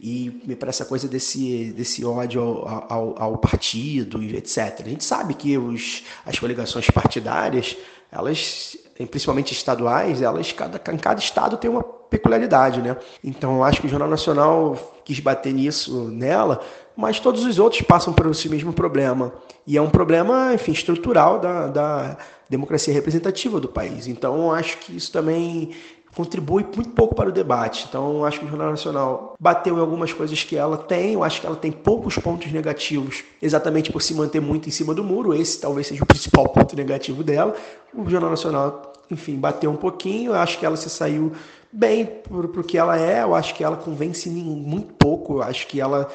E 0.02 0.30
para 0.58 0.70
essa 0.70 0.86
coisa 0.86 1.06
desse, 1.06 1.72
desse 1.76 2.04
ódio 2.04 2.40
ao, 2.40 2.86
ao, 2.88 3.22
ao, 3.22 3.38
partido 3.38 4.22
etc. 4.22 4.80
A 4.80 4.88
gente 4.88 5.04
sabe 5.04 5.34
que 5.34 5.58
os, 5.58 6.04
as 6.24 6.38
coligações 6.38 6.88
partidárias, 6.90 7.76
elas, 8.10 8.78
principalmente 9.10 9.52
estaduais, 9.52 10.22
elas 10.22 10.52
cada, 10.52 10.78
cada 10.78 11.20
estado 11.20 11.58
tem 11.58 11.70
uma 11.70 11.82
peculiaridade, 11.82 12.80
né? 12.80 12.96
Então 13.22 13.56
eu 13.56 13.64
acho 13.64 13.80
que 13.80 13.86
o 13.86 13.90
Jornal 13.90 14.08
Nacional 14.08 15.02
quis 15.04 15.20
bater 15.20 15.52
nisso 15.52 16.08
nela, 16.08 16.60
mas 16.96 17.20
todos 17.20 17.44
os 17.44 17.58
outros 17.58 17.82
passam 17.82 18.12
por 18.12 18.26
esse 18.30 18.48
mesmo 18.48 18.72
problema. 18.72 19.32
E 19.66 19.76
é 19.76 19.82
um 19.82 19.90
problema, 19.90 20.54
enfim, 20.54 20.72
estrutural 20.72 21.38
da, 21.38 21.66
da 21.68 22.16
democracia 22.48 22.92
representativa 22.92 23.60
do 23.60 23.68
país. 23.68 24.06
Então 24.06 24.50
acho 24.50 24.78
que 24.78 24.96
isso 24.96 25.12
também 25.12 25.72
contribui 26.14 26.64
muito 26.74 26.90
pouco 26.90 27.14
para 27.14 27.28
o 27.28 27.32
debate. 27.32 27.86
Então, 27.88 28.24
acho 28.24 28.40
que 28.40 28.44
o 28.46 28.48
Jornal 28.48 28.70
Nacional 28.70 29.34
bateu 29.38 29.76
em 29.76 29.80
algumas 29.80 30.12
coisas 30.12 30.42
que 30.42 30.56
ela 30.56 30.76
tem. 30.76 31.14
Eu 31.14 31.24
acho 31.24 31.40
que 31.40 31.46
ela 31.46 31.56
tem 31.56 31.70
poucos 31.70 32.16
pontos 32.18 32.50
negativos, 32.52 33.22
exatamente 33.40 33.92
por 33.92 34.02
se 34.02 34.14
manter 34.14 34.40
muito 34.40 34.68
em 34.68 34.72
cima 34.72 34.94
do 34.94 35.04
muro. 35.04 35.34
Esse 35.34 35.60
talvez 35.60 35.86
seja 35.86 36.02
o 36.02 36.06
principal 36.06 36.48
ponto 36.50 36.74
negativo 36.74 37.22
dela. 37.22 37.54
O 37.94 38.08
Jornal 38.08 38.30
Nacional, 38.30 38.92
enfim, 39.10 39.36
bateu 39.36 39.70
um 39.70 39.76
pouquinho. 39.76 40.32
Eu 40.32 40.36
acho 40.36 40.58
que 40.58 40.66
ela 40.66 40.76
se 40.76 40.90
saiu 40.90 41.32
bem 41.72 42.04
para 42.04 42.62
que 42.64 42.76
ela 42.76 42.98
é. 42.98 43.22
Eu 43.22 43.34
acho 43.34 43.54
que 43.54 43.62
ela 43.62 43.76
convence 43.76 44.28
muito 44.28 44.92
pouco. 44.94 45.34
Eu 45.34 45.42
acho 45.42 45.66
que 45.66 45.80
ela 45.80 46.08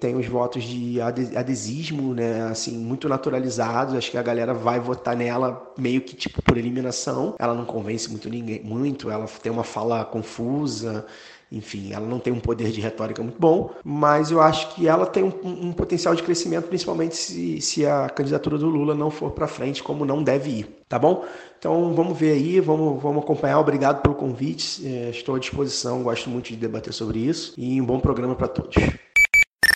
tem 0.00 0.16
os 0.16 0.26
votos 0.26 0.64
de 0.64 0.98
adesismo, 1.00 2.14
né, 2.14 2.42
assim, 2.50 2.76
muito 2.78 3.08
naturalizados. 3.08 3.94
Acho 3.94 4.10
que 4.10 4.18
a 4.18 4.22
galera 4.22 4.54
vai 4.54 4.80
votar 4.80 5.14
nela 5.14 5.72
meio 5.76 6.00
que 6.00 6.16
tipo 6.16 6.42
por 6.42 6.56
eliminação. 6.56 7.34
Ela 7.38 7.54
não 7.54 7.66
convence 7.66 8.10
muito 8.10 8.28
ninguém, 8.28 8.62
muito. 8.64 9.10
Ela 9.10 9.26
tem 9.42 9.52
uma 9.52 9.62
fala 9.62 10.04
confusa. 10.04 11.06
Enfim, 11.52 11.92
ela 11.92 12.06
não 12.06 12.20
tem 12.20 12.32
um 12.32 12.38
poder 12.38 12.70
de 12.70 12.80
retórica 12.80 13.20
muito 13.22 13.38
bom, 13.38 13.72
mas 13.84 14.30
eu 14.30 14.40
acho 14.40 14.72
que 14.72 14.86
ela 14.86 15.04
tem 15.04 15.24
um, 15.24 15.32
um 15.42 15.72
potencial 15.72 16.14
de 16.14 16.22
crescimento, 16.22 16.68
principalmente 16.68 17.16
se, 17.16 17.60
se 17.60 17.84
a 17.84 18.08
candidatura 18.08 18.56
do 18.56 18.68
Lula 18.68 18.94
não 18.94 19.10
for 19.10 19.32
para 19.32 19.48
frente, 19.48 19.82
como 19.82 20.04
não 20.04 20.22
deve 20.22 20.50
ir, 20.50 20.82
tá 20.88 20.96
bom? 20.96 21.24
Então 21.58 21.92
vamos 21.92 22.16
ver 22.16 22.34
aí, 22.34 22.60
vamos, 22.60 23.02
vamos 23.02 23.24
acompanhar. 23.24 23.58
Obrigado 23.58 24.00
pelo 24.00 24.14
convite, 24.14 24.86
é, 24.86 25.10
estou 25.10 25.34
à 25.34 25.40
disposição, 25.40 26.04
gosto 26.04 26.30
muito 26.30 26.50
de 26.50 26.56
debater 26.56 26.92
sobre 26.92 27.18
isso 27.18 27.52
e 27.58 27.80
um 27.80 27.84
bom 27.84 27.98
programa 27.98 28.36
para 28.36 28.46
todos. 28.46 28.76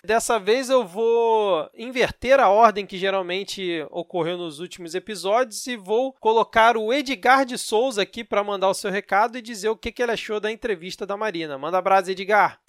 Dessa 0.05 0.39
vez 0.39 0.69
eu 0.69 0.87
vou 0.87 1.67
inverter 1.75 2.39
a 2.39 2.51
ordem 2.51 2.85
que 2.85 2.99
geralmente 2.99 3.87
ocorreu 3.91 4.37
nos 4.37 4.59
últimos 4.59 4.95
episódios 4.95 5.67
e 5.67 5.79
vou 5.79 6.13
colocar 6.21 6.77
o 6.77 6.93
Edgar 6.93 7.47
de 7.47 7.57
Souza 7.57 8.03
aqui 8.03 8.23
para 8.23 8.45
mandar 8.45 8.69
o 8.69 8.75
seu 8.75 8.91
recado 8.91 9.39
e 9.39 9.43
dizer 9.43 9.71
o 9.71 9.77
que, 9.77 9.91
que 9.91 10.03
ele 10.03 10.13
achou 10.13 10.39
da 10.39 10.53
entrevista 10.53 11.07
da 11.07 11.17
Marina. 11.17 11.57
Manda 11.57 11.79
abraço, 11.79 12.11
Edgar! 12.11 12.61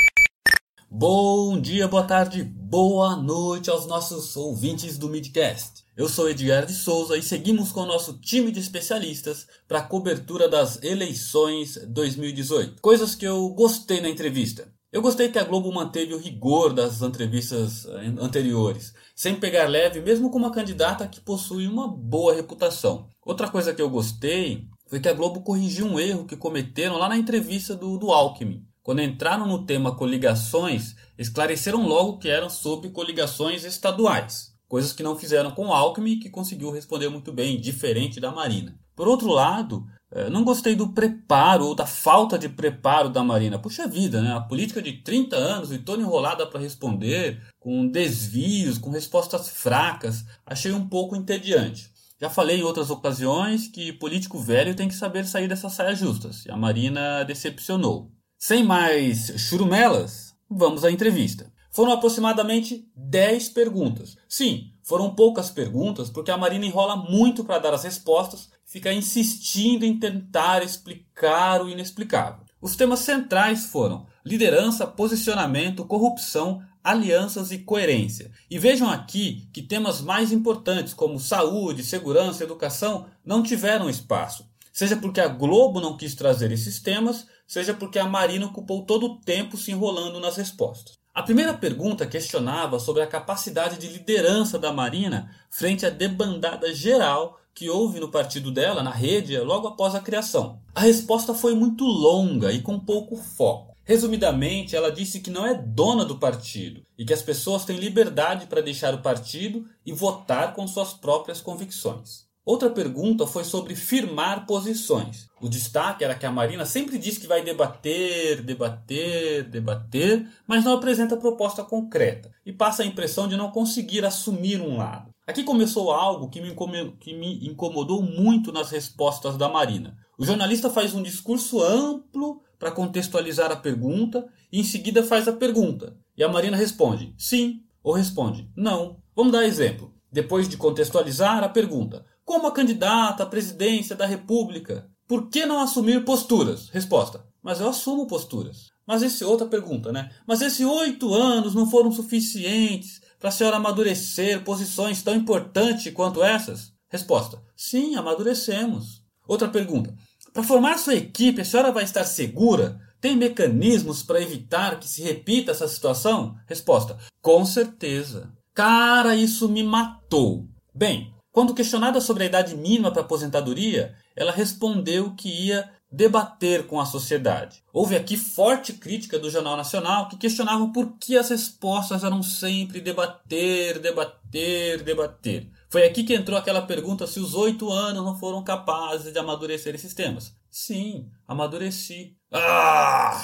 Bom 0.89 1.59
dia, 1.59 1.89
boa 1.89 2.03
tarde, 2.03 2.41
boa 2.41 3.17
noite 3.17 3.69
aos 3.69 3.85
nossos 3.85 4.37
ouvintes 4.37 4.97
do 4.97 5.09
Midcast. 5.09 5.83
Eu 5.97 6.07
sou 6.07 6.29
Edgar 6.29 6.65
de 6.65 6.73
Souza 6.73 7.17
e 7.17 7.21
seguimos 7.21 7.69
com 7.69 7.81
o 7.81 7.85
nosso 7.85 8.17
time 8.17 8.49
de 8.49 8.61
especialistas 8.61 9.45
para 9.67 9.79
a 9.79 9.83
cobertura 9.83 10.47
das 10.47 10.81
eleições 10.81 11.75
2018. 11.85 12.81
Coisas 12.81 13.13
que 13.13 13.25
eu 13.25 13.49
gostei 13.49 13.99
na 13.99 14.07
entrevista. 14.07 14.73
Eu 14.95 15.01
gostei 15.01 15.27
que 15.27 15.37
a 15.37 15.43
Globo 15.43 15.73
manteve 15.73 16.13
o 16.13 16.17
rigor 16.17 16.71
das 16.71 17.01
entrevistas 17.01 17.85
eh, 17.85 18.13
anteriores, 18.17 18.93
sem 19.13 19.35
pegar 19.35 19.67
leve, 19.67 19.99
mesmo 19.99 20.29
com 20.29 20.37
uma 20.37 20.53
candidata 20.53 21.05
que 21.05 21.19
possui 21.19 21.67
uma 21.67 21.85
boa 21.85 22.33
reputação. 22.33 23.09
Outra 23.21 23.49
coisa 23.49 23.73
que 23.73 23.81
eu 23.81 23.89
gostei 23.89 24.69
foi 24.87 25.01
que 25.01 25.09
a 25.09 25.13
Globo 25.13 25.41
corrigiu 25.41 25.85
um 25.85 25.99
erro 25.99 26.23
que 26.23 26.37
cometeram 26.37 26.97
lá 26.97 27.09
na 27.09 27.17
entrevista 27.17 27.75
do, 27.75 27.97
do 27.97 28.09
Alckmin. 28.09 28.65
Quando 28.81 29.01
entraram 29.01 29.45
no 29.45 29.65
tema 29.65 29.93
coligações, 29.93 30.95
esclareceram 31.17 31.85
logo 31.85 32.17
que 32.17 32.29
eram 32.29 32.49
sobre 32.49 32.89
coligações 32.89 33.65
estaduais. 33.65 34.53
Coisas 34.65 34.93
que 34.93 35.03
não 35.03 35.17
fizeram 35.17 35.51
com 35.51 35.67
o 35.67 35.73
Alckmin, 35.73 36.19
que 36.19 36.29
conseguiu 36.29 36.71
responder 36.71 37.09
muito 37.09 37.33
bem, 37.33 37.59
diferente 37.59 38.21
da 38.21 38.31
Marina. 38.31 38.79
Por 38.95 39.09
outro 39.09 39.27
lado, 39.27 39.85
não 40.31 40.43
gostei 40.43 40.75
do 40.75 40.93
preparo 40.93 41.65
ou 41.67 41.75
da 41.75 41.85
falta 41.85 42.39
de 42.39 42.47
preparo 42.47 43.09
da 43.09 43.23
Marina. 43.23 43.59
Puxa 43.59 43.87
vida, 43.87 44.21
né? 44.21 44.33
A 44.33 44.39
política 44.39 44.81
de 44.81 44.93
30 44.93 45.35
anos 45.35 45.71
e 45.71 45.77
toda 45.77 46.01
enrolada 46.01 46.47
para 46.47 46.59
responder, 46.59 47.41
com 47.59 47.87
desvios, 47.87 48.77
com 48.77 48.89
respostas 48.89 49.49
fracas, 49.49 50.25
achei 50.45 50.71
um 50.71 50.87
pouco 50.87 51.15
entediante. 51.15 51.93
Já 52.19 52.29
falei 52.29 52.59
em 52.59 52.63
outras 52.63 52.89
ocasiões 52.89 53.67
que 53.67 53.91
político 53.91 54.39
velho 54.39 54.73
tem 54.73 54.87
que 54.87 54.95
saber 54.95 55.25
sair 55.25 55.49
dessas 55.49 55.73
saias 55.73 55.99
justas, 55.99 56.45
e 56.45 56.51
a 56.51 56.55
Marina 56.55 57.23
decepcionou. 57.25 58.09
Sem 58.39 58.63
mais 58.63 59.33
churumelas, 59.37 60.33
vamos 60.49 60.85
à 60.85 60.91
entrevista. 60.91 61.51
Foram 61.71 61.91
aproximadamente 61.91 62.89
10 62.95 63.49
perguntas. 63.49 64.15
Sim, 64.29 64.71
foram 64.81 65.13
poucas 65.13 65.49
perguntas 65.49 66.09
porque 66.09 66.31
a 66.31 66.37
Marina 66.37 66.65
enrola 66.65 66.95
muito 66.95 67.43
para 67.43 67.59
dar 67.59 67.73
as 67.73 67.83
respostas, 67.83 68.49
fica 68.65 68.91
insistindo 68.91 69.85
em 69.85 69.97
tentar 69.97 70.63
explicar 70.63 71.61
o 71.61 71.69
inexplicável. 71.69 72.45
Os 72.61 72.75
temas 72.75 72.99
centrais 72.99 73.65
foram 73.67 74.07
liderança, 74.25 74.87
posicionamento, 74.87 75.85
corrupção, 75.85 76.63
alianças 76.83 77.51
e 77.51 77.59
coerência. 77.59 78.31
E 78.49 78.59
vejam 78.59 78.89
aqui 78.89 79.47
que 79.53 79.61
temas 79.61 80.01
mais 80.01 80.31
importantes 80.31 80.93
como 80.93 81.19
saúde, 81.19 81.83
segurança, 81.83 82.43
educação 82.43 83.07
não 83.23 83.43
tiveram 83.43 83.89
espaço. 83.89 84.47
Seja 84.71 84.97
porque 84.97 85.21
a 85.21 85.27
Globo 85.27 85.79
não 85.79 85.95
quis 85.95 86.15
trazer 86.15 86.51
esses 86.51 86.79
temas, 86.79 87.25
seja 87.47 87.73
porque 87.73 87.97
a 87.97 88.05
Marina 88.05 88.47
ocupou 88.47 88.83
todo 88.83 89.05
o 89.05 89.17
tempo 89.21 89.57
se 89.57 89.71
enrolando 89.71 90.19
nas 90.19 90.35
respostas. 90.35 90.97
A 91.13 91.23
primeira 91.23 91.53
pergunta 91.53 92.05
questionava 92.05 92.77
sobre 92.77 93.01
a 93.01 93.07
capacidade 93.07 93.77
de 93.77 93.87
liderança 93.87 94.59
da 94.59 94.73
Marina 94.73 95.31
frente 95.49 95.85
à 95.85 95.89
debandada 95.89 96.73
geral 96.73 97.39
que 97.55 97.69
houve 97.69 98.01
no 98.01 98.11
partido 98.11 98.51
dela, 98.51 98.83
na 98.83 98.91
rede, 98.91 99.39
logo 99.39 99.69
após 99.69 99.95
a 99.95 100.01
criação. 100.01 100.59
A 100.75 100.81
resposta 100.81 101.33
foi 101.33 101.55
muito 101.55 101.85
longa 101.85 102.51
e 102.51 102.61
com 102.61 102.77
pouco 102.77 103.15
foco. 103.15 103.73
Resumidamente, 103.85 104.75
ela 104.75 104.91
disse 104.91 105.21
que 105.21 105.29
não 105.29 105.45
é 105.45 105.53
dona 105.53 106.03
do 106.03 106.17
partido 106.17 106.81
e 106.97 107.05
que 107.05 107.13
as 107.13 107.21
pessoas 107.21 107.63
têm 107.63 107.77
liberdade 107.77 108.47
para 108.47 108.61
deixar 108.61 108.93
o 108.93 109.01
partido 109.01 109.65
e 109.85 109.93
votar 109.93 110.53
com 110.53 110.67
suas 110.67 110.93
próprias 110.93 111.39
convicções. 111.39 112.25
Outra 112.43 112.69
pergunta 112.69 113.25
foi 113.25 113.43
sobre 113.43 113.73
firmar 113.73 114.45
posições. 114.45 115.27
O 115.41 115.47
destaque 115.47 116.03
era 116.03 116.13
que 116.13 116.25
a 116.25 116.31
Marina 116.31 116.65
sempre 116.65 116.97
diz 116.97 117.17
que 117.17 117.25
vai 117.25 117.43
debater, 117.43 118.41
debater, 118.43 119.49
debater, 119.49 120.27
mas 120.47 120.63
não 120.63 120.73
apresenta 120.73 121.17
proposta 121.17 121.63
concreta 121.63 122.31
e 122.45 122.51
passa 122.51 122.83
a 122.83 122.85
impressão 122.85 123.27
de 123.27 123.37
não 123.37 123.49
conseguir 123.49 124.05
assumir 124.05 124.61
um 124.61 124.77
lado. 124.77 125.14
Aqui 125.27 125.43
começou 125.43 125.91
algo 125.91 126.29
que 126.29 126.39
me, 126.39 127.47
incomodou 127.47 128.01
muito 128.01 128.51
nas 128.51 128.69
respostas 128.69 129.35
da 129.37 129.49
Marina. 129.49 129.97
O 130.19 130.25
jornalista 130.25 130.69
faz 130.69 130.93
um 130.93 131.01
discurso 131.01 131.63
amplo 131.63 132.41
para 132.59 132.71
contextualizar 132.71 133.51
a 133.51 133.55
pergunta 133.55 134.25
e 134.51 134.59
em 134.59 134.63
seguida 134.63 135.03
faz 135.03 135.27
a 135.27 135.33
pergunta. 135.33 135.97
E 136.15 136.23
a 136.23 136.29
Marina 136.29 136.55
responde 136.55 137.15
sim 137.17 137.61
ou 137.83 137.93
responde 137.93 138.49
não. 138.55 139.01
Vamos 139.15 139.31
dar 139.31 139.45
exemplo. 139.45 139.93
Depois 140.11 140.47
de 140.47 140.57
contextualizar 140.57 141.43
a 141.43 141.49
pergunta, 141.49 142.05
como 142.23 142.47
a 142.47 142.51
candidata 142.51 143.23
à 143.23 143.25
presidência 143.25 143.95
da 143.95 144.05
República, 144.05 144.87
por 145.07 145.29
que 145.29 145.45
não 145.45 145.59
assumir 145.59 146.05
posturas? 146.05 146.69
Resposta: 146.69 147.25
Mas 147.41 147.59
eu 147.59 147.67
assumo 147.67 148.07
posturas. 148.07 148.69
Mas 148.87 149.01
esse 149.01 149.25
outra 149.25 149.47
pergunta, 149.47 149.91
né? 149.91 150.11
Mas 150.27 150.41
esses 150.41 150.65
oito 150.65 151.13
anos 151.13 151.55
não 151.55 151.69
foram 151.69 151.91
suficientes 151.91 153.01
para 153.25 153.29
a 153.29 153.31
senhora 153.31 153.57
amadurecer 153.57 154.43
posições 154.43 155.01
tão 155.01 155.15
importantes 155.15 155.91
quanto 155.91 156.23
essas? 156.23 156.71
Resposta: 156.87 157.41
Sim, 157.57 157.95
amadurecemos. 157.95 159.01
Outra 159.27 159.49
pergunta: 159.49 159.95
Para 160.31 160.43
formar 160.43 160.77
sua 160.77 160.93
equipe, 160.93 161.41
a 161.41 161.45
senhora 161.45 161.71
vai 161.71 161.83
estar 161.83 162.03
segura? 162.03 162.79
Tem 163.01 163.17
mecanismos 163.17 164.03
para 164.03 164.21
evitar 164.21 164.79
que 164.79 164.87
se 164.87 165.01
repita 165.01 165.49
essa 165.49 165.67
situação? 165.67 166.35
Resposta: 166.47 166.99
Com 167.19 167.43
certeza. 167.47 168.31
Cara, 168.53 169.15
isso 169.15 169.49
me 169.49 169.63
matou. 169.63 170.47
Bem, 170.71 171.11
quando 171.31 171.55
questionada 171.55 171.99
sobre 171.99 172.25
a 172.25 172.27
idade 172.27 172.55
mínima 172.55 172.91
para 172.91 173.01
aposentadoria, 173.01 173.95
ela 174.15 174.31
respondeu 174.31 175.15
que 175.15 175.47
ia 175.47 175.67
debater 175.91 176.67
com 176.67 176.79
a 176.79 176.85
sociedade. 176.85 177.63
Houve 177.71 177.95
aqui 177.95 178.17
forte 178.17 178.73
crítica 178.73 179.17
do 179.17 179.29
Jornal 179.29 179.55
Nacional 179.55 180.07
que 180.09 180.17
questionava 180.17 180.67
por 180.69 180.97
que 180.99 181.17
as 181.17 181.29
respostas 181.29 182.03
eram 182.03 182.21
sempre 182.21 182.81
debater, 182.81 183.79
debater, 183.79 184.83
debater. 184.83 185.49
Foi 185.69 185.85
aqui 185.85 186.03
que 186.03 186.13
entrou 186.13 186.37
aquela 186.37 186.61
pergunta 186.61 187.07
se 187.07 187.19
os 187.19 187.33
oito 187.33 187.71
anos 187.71 188.03
não 188.03 188.17
foram 188.17 188.43
capazes 188.43 189.11
de 189.11 189.19
amadurecer 189.19 189.73
esses 189.75 189.93
temas. 189.93 190.35
Sim, 190.49 191.09
amadureci. 191.27 192.15
Ah! 192.31 193.21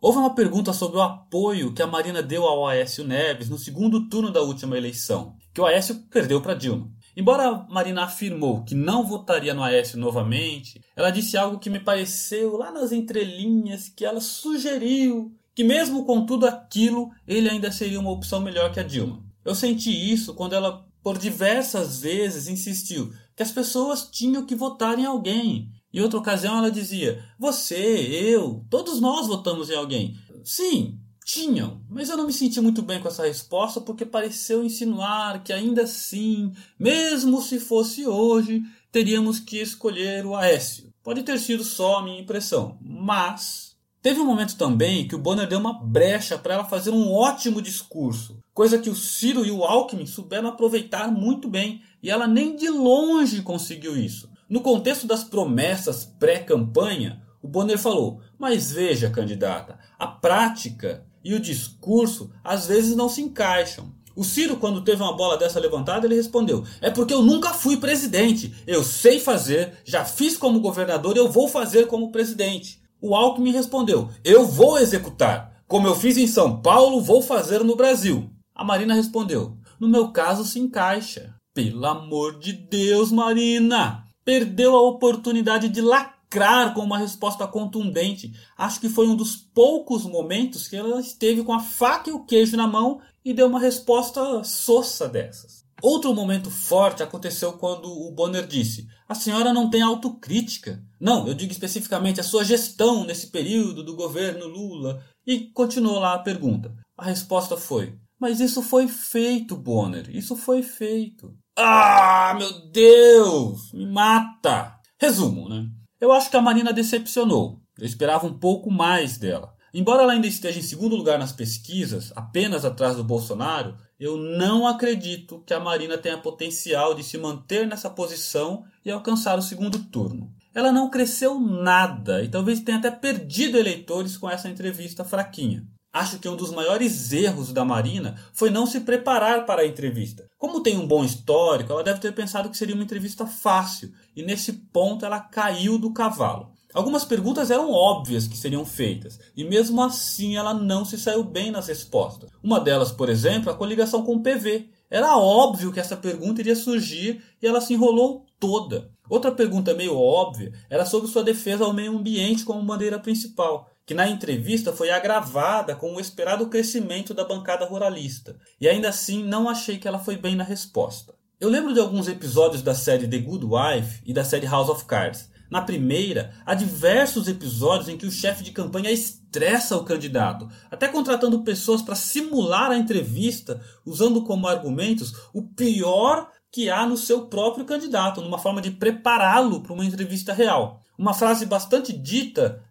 Houve 0.00 0.18
uma 0.18 0.34
pergunta 0.34 0.72
sobre 0.72 0.98
o 0.98 1.02
apoio 1.02 1.72
que 1.72 1.82
a 1.82 1.86
Marina 1.86 2.22
deu 2.22 2.44
ao 2.44 2.66
Aécio 2.66 3.02
Neves 3.02 3.48
no 3.48 3.58
segundo 3.58 4.08
turno 4.08 4.30
da 4.30 4.42
última 4.42 4.76
eleição, 4.76 5.34
que 5.54 5.60
o 5.60 5.66
Aécio 5.66 5.96
perdeu 6.10 6.40
para 6.40 6.54
Dilma. 6.54 6.90
Embora 7.16 7.66
Marina 7.70 8.04
afirmou 8.04 8.62
que 8.62 8.74
não 8.74 9.06
votaria 9.06 9.54
no 9.54 9.62
Aécio 9.62 9.98
novamente, 9.98 10.80
ela 10.94 11.10
disse 11.10 11.36
algo 11.36 11.58
que 11.58 11.70
me 11.70 11.80
pareceu 11.80 12.56
lá 12.56 12.70
nas 12.70 12.92
entrelinhas 12.92 13.88
que 13.88 14.04
ela 14.04 14.20
sugeriu 14.20 15.34
que 15.56 15.64
mesmo 15.64 16.04
com 16.04 16.26
tudo 16.26 16.46
aquilo, 16.46 17.10
ele 17.26 17.48
ainda 17.48 17.72
seria 17.72 17.98
uma 17.98 18.10
opção 18.10 18.40
melhor 18.40 18.70
que 18.70 18.78
a 18.78 18.82
Dilma. 18.82 19.24
Eu 19.42 19.54
senti 19.54 19.90
isso 19.90 20.34
quando 20.34 20.52
ela 20.52 20.86
por 21.02 21.16
diversas 21.16 22.00
vezes 22.00 22.46
insistiu 22.46 23.10
que 23.34 23.42
as 23.42 23.50
pessoas 23.50 24.06
tinham 24.10 24.44
que 24.44 24.54
votar 24.54 24.98
em 24.98 25.06
alguém. 25.06 25.70
Em 25.94 26.00
outra 26.00 26.18
ocasião 26.18 26.58
ela 26.58 26.70
dizia: 26.70 27.24
"Você, 27.38 27.76
eu, 27.76 28.66
todos 28.68 29.00
nós 29.00 29.26
votamos 29.26 29.70
em 29.70 29.76
alguém". 29.76 30.14
Sim, 30.44 30.98
tinham, 31.26 31.82
mas 31.90 32.08
eu 32.08 32.16
não 32.16 32.24
me 32.24 32.32
senti 32.32 32.60
muito 32.60 32.82
bem 32.82 33.00
com 33.00 33.08
essa 33.08 33.26
resposta 33.26 33.80
porque 33.80 34.06
pareceu 34.06 34.62
insinuar 34.62 35.42
que 35.42 35.52
ainda 35.52 35.82
assim, 35.82 36.52
mesmo 36.78 37.42
se 37.42 37.58
fosse 37.58 38.06
hoje, 38.06 38.62
teríamos 38.92 39.40
que 39.40 39.60
escolher 39.60 40.24
o 40.24 40.36
Aécio. 40.36 40.94
Pode 41.02 41.24
ter 41.24 41.36
sido 41.40 41.64
só 41.64 41.96
a 41.96 42.02
minha 42.04 42.20
impressão, 42.20 42.78
mas 42.80 43.76
teve 44.00 44.20
um 44.20 44.24
momento 44.24 44.56
também 44.56 45.08
que 45.08 45.16
o 45.16 45.18
Bonner 45.18 45.48
deu 45.48 45.58
uma 45.58 45.72
brecha 45.72 46.38
para 46.38 46.54
ela 46.54 46.64
fazer 46.64 46.90
um 46.90 47.12
ótimo 47.12 47.60
discurso, 47.60 48.38
coisa 48.54 48.78
que 48.78 48.88
o 48.88 48.94
Ciro 48.94 49.44
e 49.44 49.50
o 49.50 49.64
Alckmin 49.64 50.06
souberam 50.06 50.48
aproveitar 50.48 51.10
muito 51.10 51.48
bem, 51.48 51.82
e 52.00 52.08
ela 52.08 52.28
nem 52.28 52.54
de 52.54 52.68
longe 52.68 53.42
conseguiu 53.42 53.96
isso. 53.96 54.30
No 54.48 54.60
contexto 54.60 55.08
das 55.08 55.24
promessas 55.24 56.04
pré-campanha, 56.04 57.26
o 57.42 57.48
Bonner 57.48 57.78
falou: 57.78 58.20
Mas 58.38 58.72
veja, 58.72 59.10
candidata, 59.10 59.78
a 59.98 60.06
prática 60.06 61.05
e 61.26 61.34
o 61.34 61.40
discurso 61.40 62.30
às 62.44 62.68
vezes 62.68 62.94
não 62.94 63.08
se 63.08 63.20
encaixam. 63.20 63.92
O 64.14 64.22
Ciro, 64.22 64.56
quando 64.56 64.82
teve 64.82 65.02
uma 65.02 65.16
bola 65.16 65.36
dessa 65.36 65.58
levantada, 65.58 66.06
ele 66.06 66.14
respondeu: 66.14 66.64
É 66.80 66.88
porque 66.88 67.12
eu 67.12 67.20
nunca 67.20 67.52
fui 67.52 67.76
presidente. 67.76 68.54
Eu 68.64 68.84
sei 68.84 69.18
fazer, 69.18 69.74
já 69.84 70.04
fiz 70.04 70.38
como 70.38 70.60
governador, 70.60 71.16
eu 71.16 71.28
vou 71.28 71.48
fazer 71.48 71.86
como 71.88 72.12
presidente. 72.12 72.80
O 73.00 73.14
Alckmin 73.14 73.50
respondeu: 73.50 74.08
Eu 74.24 74.46
vou 74.46 74.78
executar. 74.78 75.54
Como 75.66 75.88
eu 75.88 75.96
fiz 75.96 76.16
em 76.16 76.28
São 76.28 76.62
Paulo, 76.62 77.02
vou 77.02 77.20
fazer 77.20 77.64
no 77.64 77.74
Brasil. 77.74 78.30
A 78.54 78.64
Marina 78.64 78.94
respondeu: 78.94 79.58
No 79.80 79.88
meu 79.88 80.12
caso, 80.12 80.44
se 80.44 80.60
encaixa. 80.60 81.34
Pelo 81.52 81.84
amor 81.86 82.38
de 82.38 82.52
Deus, 82.52 83.10
Marina! 83.10 84.04
Perdeu 84.24 84.76
a 84.76 84.82
oportunidade 84.82 85.68
de 85.68 85.80
lacrar 85.80 86.15
lacrar 86.26 86.74
com 86.74 86.82
uma 86.82 86.98
resposta 86.98 87.46
contundente. 87.46 88.32
Acho 88.56 88.80
que 88.80 88.88
foi 88.88 89.08
um 89.08 89.16
dos 89.16 89.36
poucos 89.36 90.04
momentos 90.04 90.68
que 90.68 90.76
ela 90.76 91.00
esteve 91.00 91.42
com 91.42 91.52
a 91.52 91.60
faca 91.60 92.10
e 92.10 92.12
o 92.12 92.24
queijo 92.24 92.56
na 92.56 92.66
mão 92.66 93.00
e 93.24 93.32
deu 93.32 93.46
uma 93.46 93.60
resposta 93.60 94.42
sossa 94.44 95.08
dessas. 95.08 95.64
Outro 95.82 96.14
momento 96.14 96.50
forte 96.50 97.02
aconteceu 97.02 97.52
quando 97.54 97.86
o 97.86 98.10
Bonner 98.10 98.46
disse: 98.46 98.86
A 99.08 99.14
senhora 99.14 99.52
não 99.52 99.68
tem 99.68 99.82
autocrítica. 99.82 100.82
Não, 100.98 101.28
eu 101.28 101.34
digo 101.34 101.52
especificamente 101.52 102.18
a 102.18 102.24
sua 102.24 102.44
gestão 102.44 103.04
nesse 103.04 103.28
período 103.28 103.82
do 103.82 103.94
governo 103.94 104.46
Lula. 104.46 105.04
E 105.26 105.50
continuou 105.52 105.98
lá 105.98 106.14
a 106.14 106.20
pergunta: 106.20 106.74
A 106.96 107.04
resposta 107.04 107.58
foi: 107.58 107.94
Mas 108.18 108.40
isso 108.40 108.62
foi 108.62 108.88
feito, 108.88 109.54
Bonner. 109.54 110.08
Isso 110.08 110.34
foi 110.34 110.62
feito. 110.62 111.34
Ah, 111.58 112.34
meu 112.38 112.70
Deus! 112.70 113.70
Me 113.72 113.86
mata! 113.86 114.76
Resumo, 114.98 115.46
né? 115.46 115.66
Eu 116.00 116.12
acho 116.12 116.30
que 116.30 116.36
a 116.36 116.42
Marina 116.42 116.72
decepcionou. 116.72 117.60
Eu 117.78 117.86
esperava 117.86 118.26
um 118.26 118.38
pouco 118.38 118.70
mais 118.70 119.16
dela. 119.16 119.54
Embora 119.72 120.02
ela 120.02 120.12
ainda 120.12 120.26
esteja 120.26 120.58
em 120.58 120.62
segundo 120.62 120.96
lugar 120.96 121.18
nas 121.18 121.32
pesquisas, 121.32 122.12
apenas 122.14 122.64
atrás 122.64 122.96
do 122.96 123.04
Bolsonaro, 123.04 123.76
eu 123.98 124.16
não 124.16 124.66
acredito 124.66 125.42
que 125.46 125.54
a 125.54 125.60
Marina 125.60 125.96
tenha 125.98 126.18
potencial 126.18 126.94
de 126.94 127.02
se 127.02 127.16
manter 127.18 127.66
nessa 127.66 127.88
posição 127.88 128.64
e 128.84 128.90
alcançar 128.90 129.38
o 129.38 129.42
segundo 129.42 129.78
turno. 129.84 130.32
Ela 130.54 130.72
não 130.72 130.90
cresceu 130.90 131.38
nada 131.38 132.22
e 132.22 132.28
talvez 132.28 132.60
tenha 132.60 132.78
até 132.78 132.90
perdido 132.90 133.58
eleitores 133.58 134.16
com 134.16 134.28
essa 134.28 134.48
entrevista 134.48 135.04
fraquinha. 135.04 135.66
Acho 135.96 136.18
que 136.18 136.28
um 136.28 136.36
dos 136.36 136.50
maiores 136.50 137.10
erros 137.10 137.54
da 137.54 137.64
Marina 137.64 138.16
foi 138.34 138.50
não 138.50 138.66
se 138.66 138.80
preparar 138.80 139.46
para 139.46 139.62
a 139.62 139.66
entrevista. 139.66 140.28
Como 140.36 140.60
tem 140.60 140.76
um 140.76 140.86
bom 140.86 141.02
histórico, 141.02 141.72
ela 141.72 141.82
deve 141.82 142.00
ter 142.00 142.12
pensado 142.12 142.50
que 142.50 142.56
seria 142.58 142.74
uma 142.74 142.84
entrevista 142.84 143.26
fácil 143.26 143.90
e 144.14 144.22
nesse 144.22 144.52
ponto 144.52 145.06
ela 145.06 145.18
caiu 145.18 145.78
do 145.78 145.94
cavalo. 145.94 146.52
Algumas 146.74 147.06
perguntas 147.06 147.50
eram 147.50 147.72
óbvias 147.72 148.28
que 148.28 148.36
seriam 148.36 148.66
feitas, 148.66 149.18
e 149.34 149.42
mesmo 149.42 149.82
assim 149.82 150.36
ela 150.36 150.52
não 150.52 150.84
se 150.84 150.98
saiu 150.98 151.24
bem 151.24 151.50
nas 151.50 151.68
respostas. 151.68 152.28
Uma 152.42 152.60
delas, 152.60 152.92
por 152.92 153.08
exemplo, 153.08 153.50
a 153.50 153.54
coligação 153.54 154.02
com 154.02 154.16
o 154.16 154.22
PV. 154.22 154.68
Era 154.90 155.16
óbvio 155.16 155.72
que 155.72 155.80
essa 155.80 155.96
pergunta 155.96 156.42
iria 156.42 156.54
surgir 156.54 157.22
e 157.40 157.46
ela 157.46 157.62
se 157.62 157.72
enrolou 157.72 158.26
toda. 158.38 158.90
Outra 159.08 159.32
pergunta 159.32 159.72
meio 159.72 159.96
óbvia 159.96 160.52
era 160.68 160.84
sobre 160.84 161.08
sua 161.08 161.24
defesa 161.24 161.64
ao 161.64 161.72
meio 161.72 161.96
ambiente 161.96 162.44
como 162.44 162.62
bandeira 162.62 162.98
principal, 162.98 163.70
que 163.86 163.94
na 163.94 164.08
entrevista 164.08 164.72
foi 164.72 164.90
agravada 164.90 165.76
com 165.76 165.94
o 165.94 166.00
esperado 166.00 166.48
crescimento 166.48 167.14
da 167.14 167.24
bancada 167.24 167.64
ruralista. 167.64 168.36
E 168.60 168.68
ainda 168.68 168.88
assim 168.88 169.22
não 169.22 169.48
achei 169.48 169.78
que 169.78 169.86
ela 169.86 170.00
foi 170.00 170.16
bem 170.16 170.34
na 170.34 170.44
resposta. 170.44 171.14
Eu 171.40 171.48
lembro 171.48 171.72
de 171.72 171.80
alguns 171.80 172.08
episódios 172.08 172.62
da 172.62 172.74
série 172.74 173.06
The 173.06 173.18
Good 173.18 173.46
Wife 173.46 174.02
e 174.04 174.12
da 174.12 174.24
série 174.24 174.46
House 174.46 174.68
of 174.68 174.84
Cards, 174.86 175.30
na 175.50 175.62
primeira, 175.62 176.32
há 176.44 176.54
diversos 176.54 177.28
episódios 177.28 177.88
em 177.88 177.96
que 177.96 178.06
o 178.06 178.10
chefe 178.10 178.42
de 178.42 178.50
campanha 178.50 178.90
estressa 178.90 179.76
o 179.76 179.84
candidato, 179.84 180.48
até 180.70 180.88
contratando 180.88 181.44
pessoas 181.44 181.82
para 181.82 181.94
simular 181.94 182.72
a 182.72 182.76
entrevista, 182.76 183.60
usando 183.84 184.24
como 184.24 184.48
argumentos 184.48 185.14
o 185.32 185.42
pior 185.42 186.28
que 186.50 186.68
há 186.68 186.84
no 186.86 186.96
seu 186.96 187.26
próprio 187.26 187.64
candidato, 187.64 188.20
numa 188.20 188.38
forma 188.38 188.60
de 188.60 188.72
prepará-lo 188.72 189.60
para 189.60 189.72
uma 189.72 189.84
entrevista 189.84 190.32
real. 190.32 190.80
Uma 190.98 191.14
frase 191.14 191.46
bastante 191.46 191.92
dita 191.92 192.64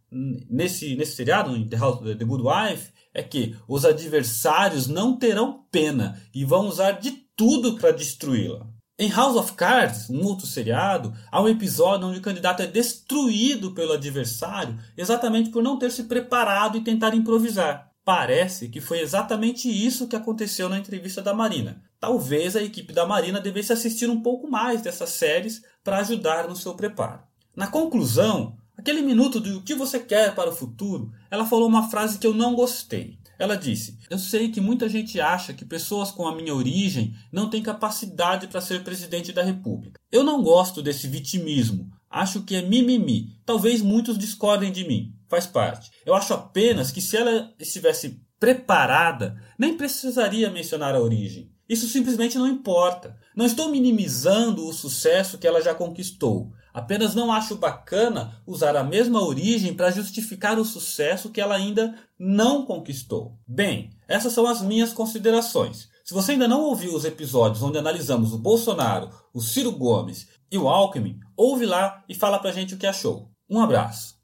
nesse, 0.50 0.96
nesse 0.96 1.16
seriado, 1.16 1.56
em 1.56 1.68
The, 1.68 1.78
House, 1.78 2.00
The 2.00 2.24
Good 2.24 2.44
Wife, 2.44 2.92
é 3.14 3.22
que 3.22 3.56
os 3.68 3.86
adversários 3.86 4.88
não 4.88 5.18
terão 5.18 5.66
pena 5.72 6.22
e 6.34 6.46
vão 6.46 6.68
usar 6.68 6.94
de 6.94 7.12
tudo 7.36 7.78
para 7.78 7.92
destruí-la. 7.92 8.68
Em 8.98 9.10
House 9.10 9.36
of 9.36 9.54
Cards, 9.54 10.10
um 10.10 10.24
outro 10.24 10.48
seriado, 10.48 11.14
há 11.30 11.42
um 11.42 11.50
episódio 11.50 12.08
onde 12.08 12.20
o 12.20 12.22
candidato 12.22 12.62
é 12.62 12.68
destruído 12.68 13.74
pelo 13.74 13.92
adversário 13.92 14.78
exatamente 14.98 15.50
por 15.50 15.62
não 15.62 15.78
ter 15.78 15.92
se 15.92 16.06
preparado 16.06 16.78
e 16.78 16.84
tentar 16.84 17.14
improvisar. 17.14 17.92
Parece 18.06 18.70
que 18.70 18.80
foi 18.80 19.00
exatamente 19.02 19.68
isso 19.68 20.08
que 20.08 20.16
aconteceu 20.16 20.70
na 20.70 20.78
entrevista 20.78 21.22
da 21.22 21.34
Marina. 21.34 21.82
Talvez 22.00 22.56
a 22.56 22.62
equipe 22.62 22.94
da 22.94 23.06
Marina 23.06 23.42
devesse 23.42 23.74
assistir 23.74 24.10
um 24.10 24.22
pouco 24.22 24.50
mais 24.50 24.82
dessas 24.82 25.10
séries 25.10 25.62
para 25.84 25.98
ajudar 25.98 26.48
no 26.48 26.56
seu 26.56 26.76
preparo. 26.76 27.24
Na 27.56 27.68
conclusão, 27.68 28.56
aquele 28.78 29.02
minuto 29.02 29.40
de 29.40 29.52
o 29.52 29.62
que 29.62 29.76
você 29.76 30.00
quer 30.00 30.34
para 30.36 30.50
o 30.50 30.56
futuro, 30.56 31.12
ela 31.30 31.46
falou 31.46 31.68
uma 31.68 31.90
frase 31.90 32.18
que 32.18 32.28
eu 32.28 32.34
não 32.34 32.56
gostei. 32.56 33.18
Ela 33.38 33.56
disse: 33.56 33.98
Eu 34.10 34.18
sei 34.18 34.50
que 34.50 34.62
muita 34.62 34.88
gente 34.88 35.20
acha 35.20 35.54
que 35.54 35.66
pessoas 35.66 36.12
com 36.12 36.28
a 36.28 36.36
minha 36.36 36.56
origem 36.56 37.14
não 37.32 37.50
têm 37.50 37.62
capacidade 37.62 38.48
para 38.48 38.62
ser 38.62 38.84
presidente 38.84 39.34
da 39.34 39.44
República. 39.44 40.00
Eu 40.12 40.24
não 40.24 40.42
gosto 40.42 40.82
desse 40.82 41.08
vitimismo. 41.08 41.90
Acho 42.10 42.44
que 42.44 42.56
é 42.56 42.62
mimimi. 42.62 43.38
Talvez 43.46 43.82
muitos 43.82 44.18
discordem 44.18 44.72
de 44.72 44.88
mim. 44.88 45.14
Faz 45.28 45.46
parte. 45.46 45.92
Eu 46.06 46.16
acho 46.16 46.34
apenas 46.34 46.92
que 46.92 47.02
se 47.02 47.18
ela 47.18 47.54
estivesse 47.60 48.22
preparada, 48.40 49.36
nem 49.58 49.76
precisaria 49.76 50.50
mencionar 50.50 50.96
a 50.96 51.02
origem. 51.02 51.52
Isso 51.68 51.88
simplesmente 51.88 52.38
não 52.38 52.48
importa. 52.48 53.18
Não 53.36 53.46
estou 53.46 53.70
minimizando 53.70 54.66
o 54.66 54.74
sucesso 54.74 55.38
que 55.38 55.48
ela 55.48 55.62
já 55.62 55.74
conquistou. 55.74 56.54
Apenas 56.76 57.16
não 57.16 57.32
acho 57.32 57.56
bacana 57.56 58.36
usar 58.46 58.76
a 58.76 58.84
mesma 58.84 59.24
origem 59.24 59.74
para 59.74 59.92
justificar 59.92 60.60
o 60.60 60.66
sucesso 60.66 61.30
que 61.30 61.40
ela 61.40 61.56
ainda 61.56 61.98
não 62.20 62.66
conquistou. 62.66 63.40
Bem, 63.48 63.92
essas 64.10 64.34
são 64.34 64.46
as 64.46 64.62
minhas 64.62 64.92
considerações. 64.92 65.88
Se 66.04 66.14
você 66.14 66.34
ainda 66.34 66.50
não 66.50 66.64
ouviu 66.64 66.94
os 66.94 67.06
episódios 67.06 67.64
onde 67.64 67.78
analisamos 67.78 68.34
o 68.34 68.38
Bolsonaro, 68.38 69.10
o 69.34 69.40
Ciro 69.40 69.72
Gomes 69.72 70.28
e 70.52 70.58
o 70.58 70.68
Alckmin, 70.68 71.18
ouve 71.38 71.66
lá 71.66 72.04
e 72.10 72.14
fala 72.14 72.40
pra 72.40 72.52
gente 72.52 72.76
o 72.76 72.78
que 72.78 72.86
achou. 72.86 73.32
Um 73.50 73.62
abraço. 73.62 74.16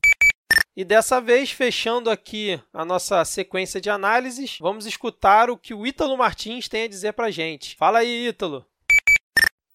E 0.76 0.84
dessa 0.84 1.22
vez, 1.22 1.52
fechando 1.52 2.10
aqui 2.10 2.62
a 2.74 2.84
nossa 2.84 3.24
sequência 3.24 3.80
de 3.80 3.90
análises, 3.90 4.58
vamos 4.60 4.86
escutar 4.86 5.50
o 5.50 5.58
que 5.58 5.74
o 5.74 5.88
Ítalo 5.88 6.18
Martins 6.18 6.68
tem 6.68 6.84
a 6.84 6.90
dizer 6.90 7.14
pra 7.14 7.32
gente. 7.32 7.78
Fala 7.78 8.00
aí, 8.00 8.28
Ítalo. 8.28 8.66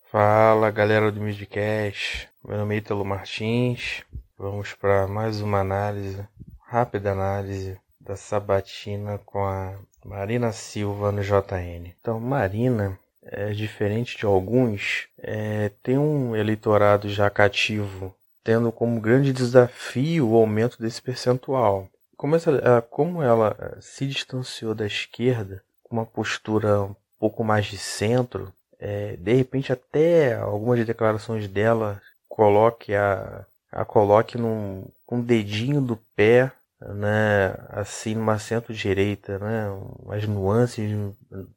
Fala 0.08 0.70
galera 0.70 1.10
do 1.10 1.20
Midcast, 1.20 2.28
meu 2.48 2.58
nome 2.58 2.76
é 2.76 2.78
Ítalo 2.78 3.04
Martins. 3.04 4.04
Vamos 4.38 4.72
para 4.72 5.08
mais 5.08 5.40
uma 5.40 5.58
análise, 5.58 6.24
rápida 6.64 7.10
análise 7.10 7.76
da 8.00 8.14
sabatina 8.14 9.18
com 9.26 9.44
a 9.44 9.74
Marina 10.04 10.52
Silva 10.52 11.10
no 11.10 11.22
JN. 11.22 11.92
Então, 12.00 12.20
Marina 12.20 12.96
é 13.24 13.50
diferente 13.50 14.16
de 14.16 14.24
alguns, 14.24 15.08
é, 15.18 15.72
tem 15.82 15.98
um 15.98 16.36
eleitorado 16.36 17.08
já 17.08 17.28
cativo, 17.28 18.14
tendo 18.44 18.70
como 18.70 19.00
grande 19.00 19.32
desafio 19.32 20.28
o 20.28 20.36
aumento 20.36 20.80
desse 20.80 21.02
percentual. 21.02 21.88
Como, 22.16 22.36
essa, 22.36 22.80
como 22.88 23.24
ela 23.24 23.76
se 23.80 24.06
distanciou 24.06 24.72
da 24.72 24.86
esquerda, 24.86 25.64
com 25.82 25.96
uma 25.96 26.06
postura 26.06 26.82
um 26.82 26.94
pouco 27.18 27.42
mais 27.42 27.66
de 27.66 27.76
centro, 27.76 28.52
é, 28.78 29.16
de 29.16 29.32
repente 29.34 29.72
até 29.72 30.36
algumas 30.36 30.86
declarações 30.86 31.48
dela 31.48 32.00
coloque 32.36 32.94
a, 32.94 33.46
a 33.72 33.82
coloque 33.82 34.36
num 34.36 34.86
com 35.06 35.16
um 35.16 35.22
dedinho 35.22 35.80
do 35.80 35.96
pé 36.14 36.52
né 36.78 37.54
assim 37.70 38.14
numa 38.14 38.38
centro-direita 38.38 39.38
né 39.38 39.70
umas 39.98 40.28
nuances 40.28 40.90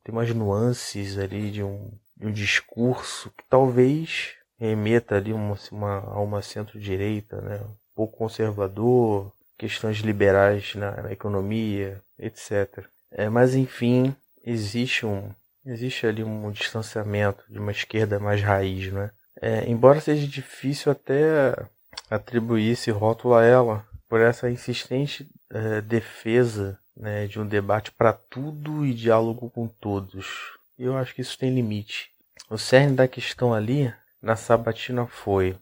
tem 0.01 0.15
umas 0.15 0.33
nuances 0.33 1.17
ali 1.17 1.51
de 1.51 1.61
um, 1.61 1.91
de 2.15 2.27
um 2.27 2.31
discurso 2.31 3.29
que 3.31 3.43
talvez 3.49 4.35
remeta 4.57 5.17
ali 5.17 5.33
uma, 5.33 5.57
uma, 5.69 5.97
a 5.97 6.21
uma 6.21 6.41
centro-direita 6.41 7.41
né 7.41 7.59
um 7.61 7.75
pouco 7.93 8.17
conservador 8.17 9.33
questões 9.57 9.97
liberais 9.97 10.75
na, 10.75 11.01
na 11.01 11.11
economia 11.11 12.01
etc 12.17 12.85
é, 13.11 13.27
mas 13.27 13.53
enfim 13.53 14.15
existe 14.45 15.05
um 15.05 15.29
Existe 15.65 16.07
ali 16.07 16.23
um 16.23 16.49
distanciamento 16.51 17.43
de 17.49 17.59
uma 17.59 17.71
esquerda 17.71 18.17
mais 18.17 18.41
raiz, 18.41 18.91
né? 18.91 19.11
É, 19.41 19.69
embora 19.69 20.01
seja 20.01 20.27
difícil 20.27 20.91
até 20.91 21.55
atribuir 22.09 22.71
esse 22.71 22.91
rótulo 22.91 23.35
a 23.35 23.43
ela, 23.43 23.85
por 24.07 24.19
essa 24.19 24.49
insistente 24.49 25.29
é, 25.49 25.81
defesa 25.81 26.79
né, 26.95 27.27
de 27.27 27.39
um 27.39 27.47
debate 27.47 27.91
para 27.91 28.11
tudo 28.11 28.85
e 28.85 28.93
diálogo 28.93 29.49
com 29.49 29.67
todos. 29.67 30.57
Eu 30.77 30.97
acho 30.97 31.13
que 31.13 31.21
isso 31.21 31.37
tem 31.37 31.53
limite. 31.53 32.11
O 32.49 32.57
cerne 32.57 32.95
da 32.95 33.07
questão 33.07 33.53
ali 33.53 33.93
na 34.21 34.35
sabatina 34.35 35.05
foi: 35.07 35.55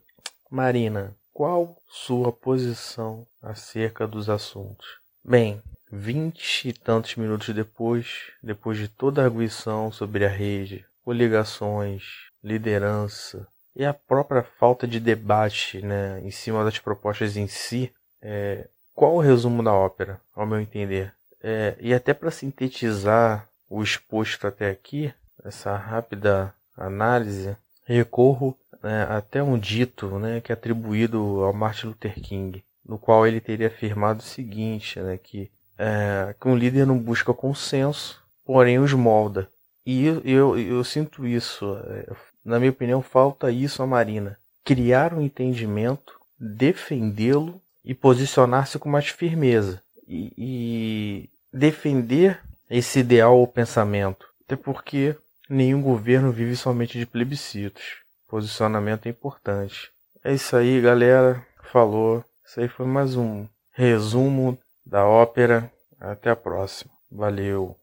Marina, 0.49 1.15
qual 1.33 1.77
sua 1.87 2.31
posição 2.31 3.27
acerca 3.41 4.07
dos 4.07 4.29
assuntos? 4.29 4.87
Bem, 5.23 5.61
Vinte 5.89 6.67
e 6.67 6.73
tantos 6.73 7.15
minutos 7.15 7.55
depois, 7.55 8.29
depois 8.43 8.77
de 8.77 8.89
toda 8.89 9.21
a 9.21 9.25
arguição 9.25 9.89
sobre 9.89 10.25
a 10.25 10.27
rede, 10.27 10.85
coligações, 11.01 12.03
liderança 12.43 13.47
e 13.77 13.85
a 13.85 13.93
própria 13.93 14.41
falta 14.41 14.87
de 14.87 14.99
debate 14.99 15.79
né, 15.85 16.19
em 16.23 16.31
cima 16.31 16.63
das 16.63 16.79
propostas 16.79 17.37
em 17.37 17.47
si, 17.47 17.93
é, 18.19 18.67
qual 18.95 19.13
o 19.13 19.21
resumo 19.21 19.61
da 19.61 19.71
ópera, 19.71 20.19
ao 20.35 20.47
meu 20.47 20.59
entender? 20.59 21.13
É, 21.43 21.75
e 21.79 21.93
até 21.93 22.11
para 22.11 22.31
sintetizar 22.31 23.47
o 23.69 23.83
exposto 23.83 24.47
até 24.47 24.71
aqui, 24.71 25.13
essa 25.45 25.75
rápida 25.77 26.51
análise, 26.75 27.55
recorro 27.85 28.57
né, 28.81 29.05
até 29.09 29.43
um 29.43 29.59
dito 29.59 30.17
né, 30.17 30.41
que 30.41 30.51
é 30.51 30.55
atribuído 30.55 31.43
ao 31.43 31.53
Martin 31.53 31.87
Luther 31.87 32.15
King, 32.15 32.63
no 32.83 32.97
qual 32.97 33.27
ele 33.27 33.39
teria 33.39 33.67
afirmado 33.67 34.21
o 34.21 34.25
seguinte, 34.25 34.99
né, 34.99 35.19
que 35.19 35.51
é, 35.77 36.33
que 36.41 36.47
um 36.47 36.55
líder 36.55 36.87
não 36.87 36.97
busca 36.97 37.31
consenso, 37.31 38.19
porém 38.43 38.79
os 38.79 38.91
molda. 38.93 39.47
E 39.85 40.03
eu, 40.03 40.21
eu, 40.25 40.59
eu 40.59 40.83
sinto 40.83 41.27
isso, 41.27 41.77
é, 41.85 42.07
na 42.47 42.59
minha 42.59 42.71
opinião, 42.71 43.01
falta 43.01 43.51
isso 43.51 43.83
à 43.83 43.87
Marina. 43.87 44.39
Criar 44.63 45.13
um 45.13 45.21
entendimento, 45.21 46.17
defendê-lo 46.39 47.61
e 47.83 47.93
posicionar-se 47.93 48.79
com 48.79 48.87
mais 48.87 49.09
firmeza. 49.09 49.81
E, 50.07 50.31
e 50.37 51.29
defender 51.51 52.39
esse 52.69 52.99
ideal 52.99 53.37
ou 53.37 53.45
pensamento. 53.45 54.27
Até 54.45 54.55
porque 54.55 55.15
nenhum 55.49 55.81
governo 55.81 56.31
vive 56.31 56.55
somente 56.55 56.97
de 56.97 57.05
plebiscitos. 57.05 57.97
Posicionamento 58.29 59.07
é 59.07 59.09
importante. 59.09 59.91
É 60.23 60.33
isso 60.33 60.55
aí, 60.55 60.79
galera. 60.79 61.45
Falou. 61.71 62.23
Isso 62.45 62.61
aí 62.61 62.69
foi 62.69 62.85
mais 62.85 63.17
um 63.17 63.45
resumo 63.73 64.57
da 64.85 65.05
ópera. 65.05 65.69
Até 65.99 66.29
a 66.29 66.35
próxima. 66.35 66.91
Valeu. 67.11 67.75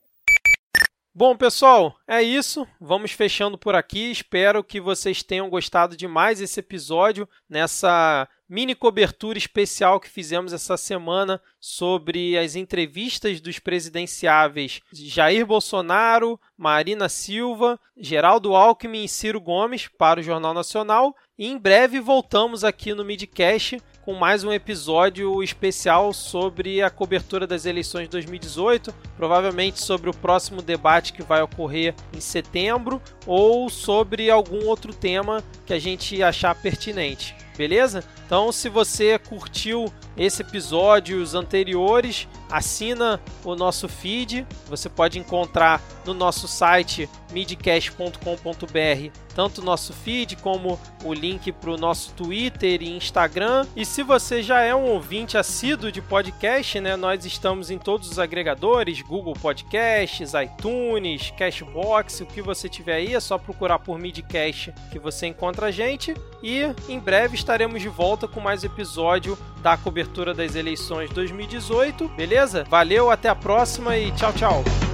Bom, 1.16 1.36
pessoal, 1.36 1.96
é 2.08 2.20
isso. 2.20 2.66
Vamos 2.80 3.12
fechando 3.12 3.56
por 3.56 3.76
aqui. 3.76 4.10
Espero 4.10 4.64
que 4.64 4.80
vocês 4.80 5.22
tenham 5.22 5.48
gostado 5.48 5.96
demais 5.96 6.40
esse 6.40 6.58
episódio 6.58 7.28
nessa 7.48 8.28
mini 8.48 8.74
cobertura 8.74 9.38
especial 9.38 10.00
que 10.00 10.10
fizemos 10.10 10.52
essa 10.52 10.76
semana 10.76 11.40
sobre 11.60 12.36
as 12.36 12.56
entrevistas 12.56 13.40
dos 13.40 13.60
presidenciáveis 13.60 14.80
Jair 14.92 15.46
Bolsonaro, 15.46 16.38
Marina 16.56 17.08
Silva, 17.08 17.78
Geraldo 17.96 18.56
Alckmin 18.56 19.04
e 19.04 19.08
Ciro 19.08 19.40
Gomes 19.40 19.86
para 19.86 20.18
o 20.18 20.22
Jornal 20.22 20.52
Nacional. 20.52 21.14
E 21.38 21.46
em 21.46 21.56
breve 21.56 22.00
voltamos 22.00 22.64
aqui 22.64 22.92
no 22.92 23.04
Midcast 23.04 23.80
com 24.04 24.12
mais 24.12 24.44
um 24.44 24.52
episódio 24.52 25.42
especial 25.42 26.12
sobre 26.12 26.82
a 26.82 26.90
cobertura 26.90 27.46
das 27.46 27.64
eleições 27.64 28.02
de 28.02 28.10
2018, 28.10 28.94
provavelmente 29.16 29.80
sobre 29.80 30.10
o 30.10 30.14
próximo 30.14 30.60
debate 30.60 31.14
que 31.14 31.22
vai 31.22 31.40
ocorrer 31.40 31.94
em 32.12 32.20
setembro 32.20 33.00
ou 33.26 33.70
sobre 33.70 34.30
algum 34.30 34.66
outro 34.66 34.92
tema 34.92 35.42
que 35.64 35.72
a 35.72 35.78
gente 35.78 36.22
achar 36.22 36.54
pertinente. 36.54 37.34
Beleza? 37.56 38.04
Então, 38.26 38.52
se 38.52 38.68
você 38.68 39.18
curtiu 39.18 39.90
esse 40.16 40.42
episódio 40.42 41.18
e 41.18 41.22
os 41.22 41.34
anteriores, 41.34 42.28
assina 42.50 43.20
o 43.44 43.54
nosso 43.54 43.88
feed. 43.88 44.46
Você 44.68 44.88
pode 44.88 45.18
encontrar 45.18 45.80
no 46.04 46.14
nosso 46.14 46.46
site 46.46 47.08
midcast.com.br 47.32 49.24
tanto 49.34 49.60
o 49.60 49.64
nosso 49.64 49.92
feed 49.92 50.36
como 50.36 50.78
o 51.04 51.12
link 51.12 51.50
para 51.52 51.70
o 51.70 51.76
nosso 51.76 52.12
Twitter 52.12 52.82
e 52.82 52.96
Instagram. 52.96 53.66
E 53.74 53.84
se 53.84 54.02
você 54.02 54.42
já 54.42 54.60
é 54.60 54.74
um 54.74 54.84
ouvinte 54.84 55.36
assíduo 55.36 55.90
de 55.90 56.00
podcast, 56.00 56.80
né, 56.80 56.96
nós 56.96 57.24
estamos 57.24 57.70
em 57.70 57.78
todos 57.78 58.10
os 58.10 58.18
agregadores, 58.18 59.02
Google 59.02 59.34
Podcasts, 59.34 60.32
iTunes, 60.34 61.32
Cashbox, 61.36 62.20
o 62.20 62.26
que 62.26 62.40
você 62.40 62.68
tiver 62.68 62.94
aí, 62.94 63.14
é 63.14 63.20
só 63.20 63.36
procurar 63.36 63.80
por 63.80 63.98
Midcast 63.98 64.72
que 64.90 64.98
você 64.98 65.26
encontra 65.26 65.66
a 65.66 65.70
gente. 65.70 66.14
E 66.42 66.62
em 66.88 66.98
breve 66.98 67.34
estaremos 67.34 67.82
de 67.82 67.88
volta 67.88 68.28
com 68.28 68.40
mais 68.40 68.62
episódio 68.62 69.36
da 69.62 69.76
cobertura 69.76 70.32
das 70.32 70.54
eleições 70.54 71.10
2018, 71.10 72.08
beleza? 72.10 72.64
Valeu, 72.68 73.10
até 73.10 73.28
a 73.28 73.34
próxima 73.34 73.96
e 73.96 74.12
tchau, 74.12 74.32
tchau. 74.32 74.93